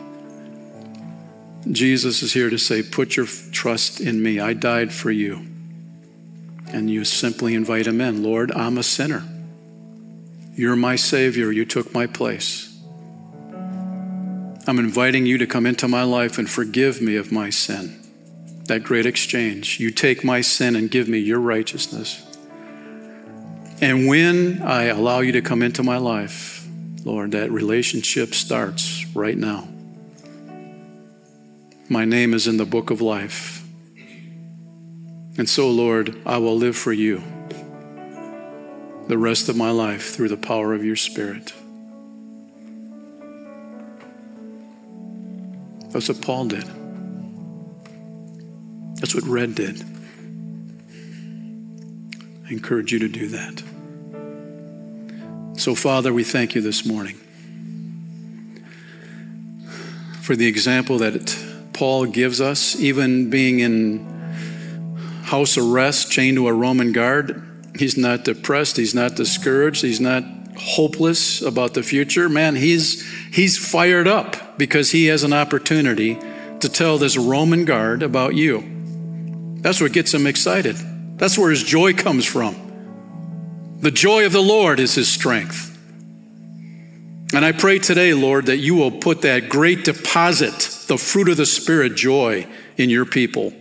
Jesus 1.71 2.23
is 2.23 2.33
here 2.33 2.51
to 2.51 2.59
say, 2.59 2.83
Put 2.83 3.17
your 3.17 3.27
trust 3.27 4.01
in 4.01 4.23
me. 4.23 4.39
I 4.39 4.53
died 4.53 4.93
for 4.93 5.11
you. 5.11 5.47
And 6.77 6.91
you 6.91 7.07
simply 7.07 7.55
invite 7.55 7.87
him 7.87 8.03
in. 8.03 8.23
Lord, 8.23 8.53
I'm 8.53 8.77
a 8.77 8.83
sinner. 8.83 9.25
You're 10.53 10.77
my 10.77 10.95
Savior. 10.95 11.51
You 11.51 11.65
took 11.65 11.95
my 11.95 12.07
place. 12.07 12.79
I'm 14.67 14.79
inviting 14.79 15.25
you 15.25 15.39
to 15.39 15.47
come 15.47 15.65
into 15.65 15.89
my 15.89 16.03
life 16.03 16.37
and 16.37 16.51
forgive 16.51 17.01
me 17.01 17.17
of 17.17 17.33
my 17.33 17.49
sin. 17.49 17.99
That 18.67 18.83
great 18.83 19.07
exchange. 19.07 19.81
You 19.81 19.91
take 19.91 20.23
my 20.23 20.43
sin 20.43 20.77
and 20.77 20.91
give 20.91 21.09
me 21.09 21.17
your 21.19 21.41
righteousness. 21.41 22.23
And 23.81 24.07
when 24.07 24.61
I 24.61 24.85
allow 24.85 25.21
you 25.21 25.33
to 25.33 25.41
come 25.41 25.63
into 25.63 25.83
my 25.83 25.97
life, 25.97 26.69
Lord, 27.07 27.33
that 27.33 27.51
relationship 27.51 28.35
starts 28.35 29.07
right 29.15 29.39
now. 29.39 29.67
My 31.89 32.05
name 32.05 32.35
is 32.35 32.47
in 32.47 32.59
the 32.59 32.67
book 32.67 32.91
of 32.91 33.01
life. 33.01 33.56
And 35.39 35.49
so, 35.49 35.71
Lord, 35.71 36.17
I 36.25 36.39
will 36.39 36.57
live 36.57 36.77
for 36.77 36.93
you 36.93 37.23
the 39.09 39.19
rest 39.19 39.49
of 39.49 39.57
my 39.57 39.71
life 39.71 40.15
through 40.15 40.29
the 40.29 40.37
power 40.37 40.73
of 40.75 40.85
your 40.85 40.97
Spirit. 40.97 41.53
That's 45.91 46.09
what 46.09 46.21
Paul 46.23 46.47
did. 46.47 46.65
That's 48.97 49.15
what 49.15 49.25
Red 49.25 49.55
did. 49.55 49.83
I 52.47 52.53
encourage 52.53 52.93
you 52.93 52.99
to 53.01 53.09
do 53.09 53.29
that. 53.29 53.63
So, 55.59 55.75
Father, 55.75 56.13
we 56.13 56.25
thank 56.25 56.55
you 56.55 56.61
this 56.61 56.85
morning 56.87 57.17
for 60.23 60.35
the 60.35 60.47
example 60.47 60.99
that 60.99 61.39
Paul 61.73 62.07
gives 62.07 62.41
us, 62.41 62.75
even 62.81 63.31
being 63.31 63.61
in 63.61 64.16
house 65.27 65.59
arrest, 65.59 66.11
chained 66.11 66.37
to 66.37 66.47
a 66.49 66.53
Roman 66.53 66.93
guard. 66.93 67.43
He's 67.79 67.97
not 67.97 68.25
depressed, 68.25 68.77
he's 68.77 68.95
not 68.95 69.17
discouraged, 69.17 69.83
he's 69.83 70.01
not 70.01 70.25
hopeless 70.57 71.43
about 71.43 71.75
the 71.75 71.83
future. 71.83 72.29
Man, 72.29 72.55
he's, 72.55 73.05
he's 73.33 73.59
fired 73.59 74.09
up 74.09 74.57
because 74.57 74.93
he 74.93 75.07
has 75.07 75.25
an 75.25 75.33
opportunity 75.33 76.19
to 76.61 76.69
tell 76.69 76.97
this 76.97 77.17
Roman 77.17 77.65
guard 77.65 78.03
about 78.03 78.35
you. 78.35 79.59
That's 79.61 79.81
what 79.81 79.93
gets 79.93 80.15
him 80.15 80.27
excited. 80.27 80.77
That's 81.19 81.37
where 81.37 81.51
his 81.51 81.63
joy 81.63 81.93
comes 81.93 82.25
from. 82.25 82.55
The 83.81 83.91
joy 83.91 84.27
of 84.27 84.33
the 84.33 84.43
Lord 84.43 84.81
is 84.81 84.95
his 84.95 85.09
strength. 85.09 85.73
And 87.35 87.45
I 87.45 87.51
pray 87.51 87.81
today, 87.81 88.15
Lord, 88.15 88.47
that 88.47 88.59
you 88.59 88.77
will 88.77 88.93
put 88.93 89.23
that 89.23 89.49
great 89.49 89.85
deposit, 89.85 90.87
the 90.87 90.97
fruit 90.97 91.29
of 91.29 91.37
the 91.37 91.47
Spirit, 91.47 91.97
joy, 91.97 92.47
in 92.77 92.89
your 92.91 93.05
people. 93.05 93.53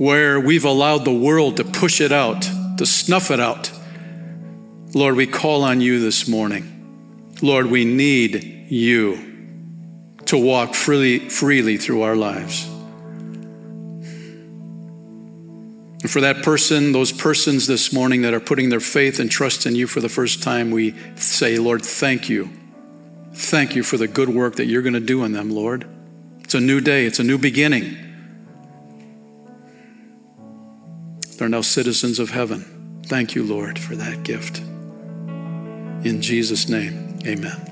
Where 0.00 0.40
we've 0.40 0.64
allowed 0.64 1.04
the 1.04 1.12
world 1.12 1.58
to 1.58 1.64
push 1.64 2.00
it 2.00 2.10
out, 2.10 2.48
to 2.78 2.86
snuff 2.86 3.30
it 3.30 3.38
out. 3.38 3.70
Lord, 4.94 5.14
we 5.14 5.26
call 5.26 5.62
on 5.62 5.82
you 5.82 6.00
this 6.00 6.26
morning. 6.26 7.34
Lord, 7.42 7.66
we 7.66 7.84
need 7.84 8.66
you 8.70 9.18
to 10.24 10.38
walk 10.38 10.74
freely, 10.74 11.28
freely 11.28 11.76
through 11.76 12.00
our 12.00 12.16
lives. 12.16 12.64
And 16.00 16.10
for 16.10 16.22
that 16.22 16.42
person, 16.42 16.92
those 16.92 17.12
persons 17.12 17.66
this 17.66 17.92
morning 17.92 18.22
that 18.22 18.32
are 18.32 18.40
putting 18.40 18.70
their 18.70 18.80
faith 18.80 19.20
and 19.20 19.30
trust 19.30 19.66
in 19.66 19.74
you 19.74 19.86
for 19.86 20.00
the 20.00 20.08
first 20.08 20.42
time, 20.42 20.70
we 20.70 20.94
say, 21.16 21.58
Lord, 21.58 21.84
thank 21.84 22.30
you. 22.30 22.48
Thank 23.34 23.76
you 23.76 23.82
for 23.82 23.98
the 23.98 24.08
good 24.08 24.30
work 24.30 24.56
that 24.56 24.64
you're 24.64 24.80
going 24.80 24.94
to 24.94 25.00
do 25.00 25.24
in 25.24 25.32
them, 25.32 25.50
Lord. 25.50 25.86
It's 26.42 26.54
a 26.54 26.60
new 26.60 26.80
day, 26.80 27.04
it's 27.04 27.18
a 27.18 27.22
new 27.22 27.36
beginning. 27.36 28.09
They're 31.40 31.48
now 31.48 31.62
citizens 31.62 32.18
of 32.18 32.28
heaven. 32.28 33.00
Thank 33.06 33.34
you, 33.34 33.42
Lord, 33.42 33.78
for 33.78 33.96
that 33.96 34.24
gift. 34.24 34.58
In 36.04 36.20
Jesus' 36.20 36.68
name, 36.68 37.18
amen. 37.24 37.69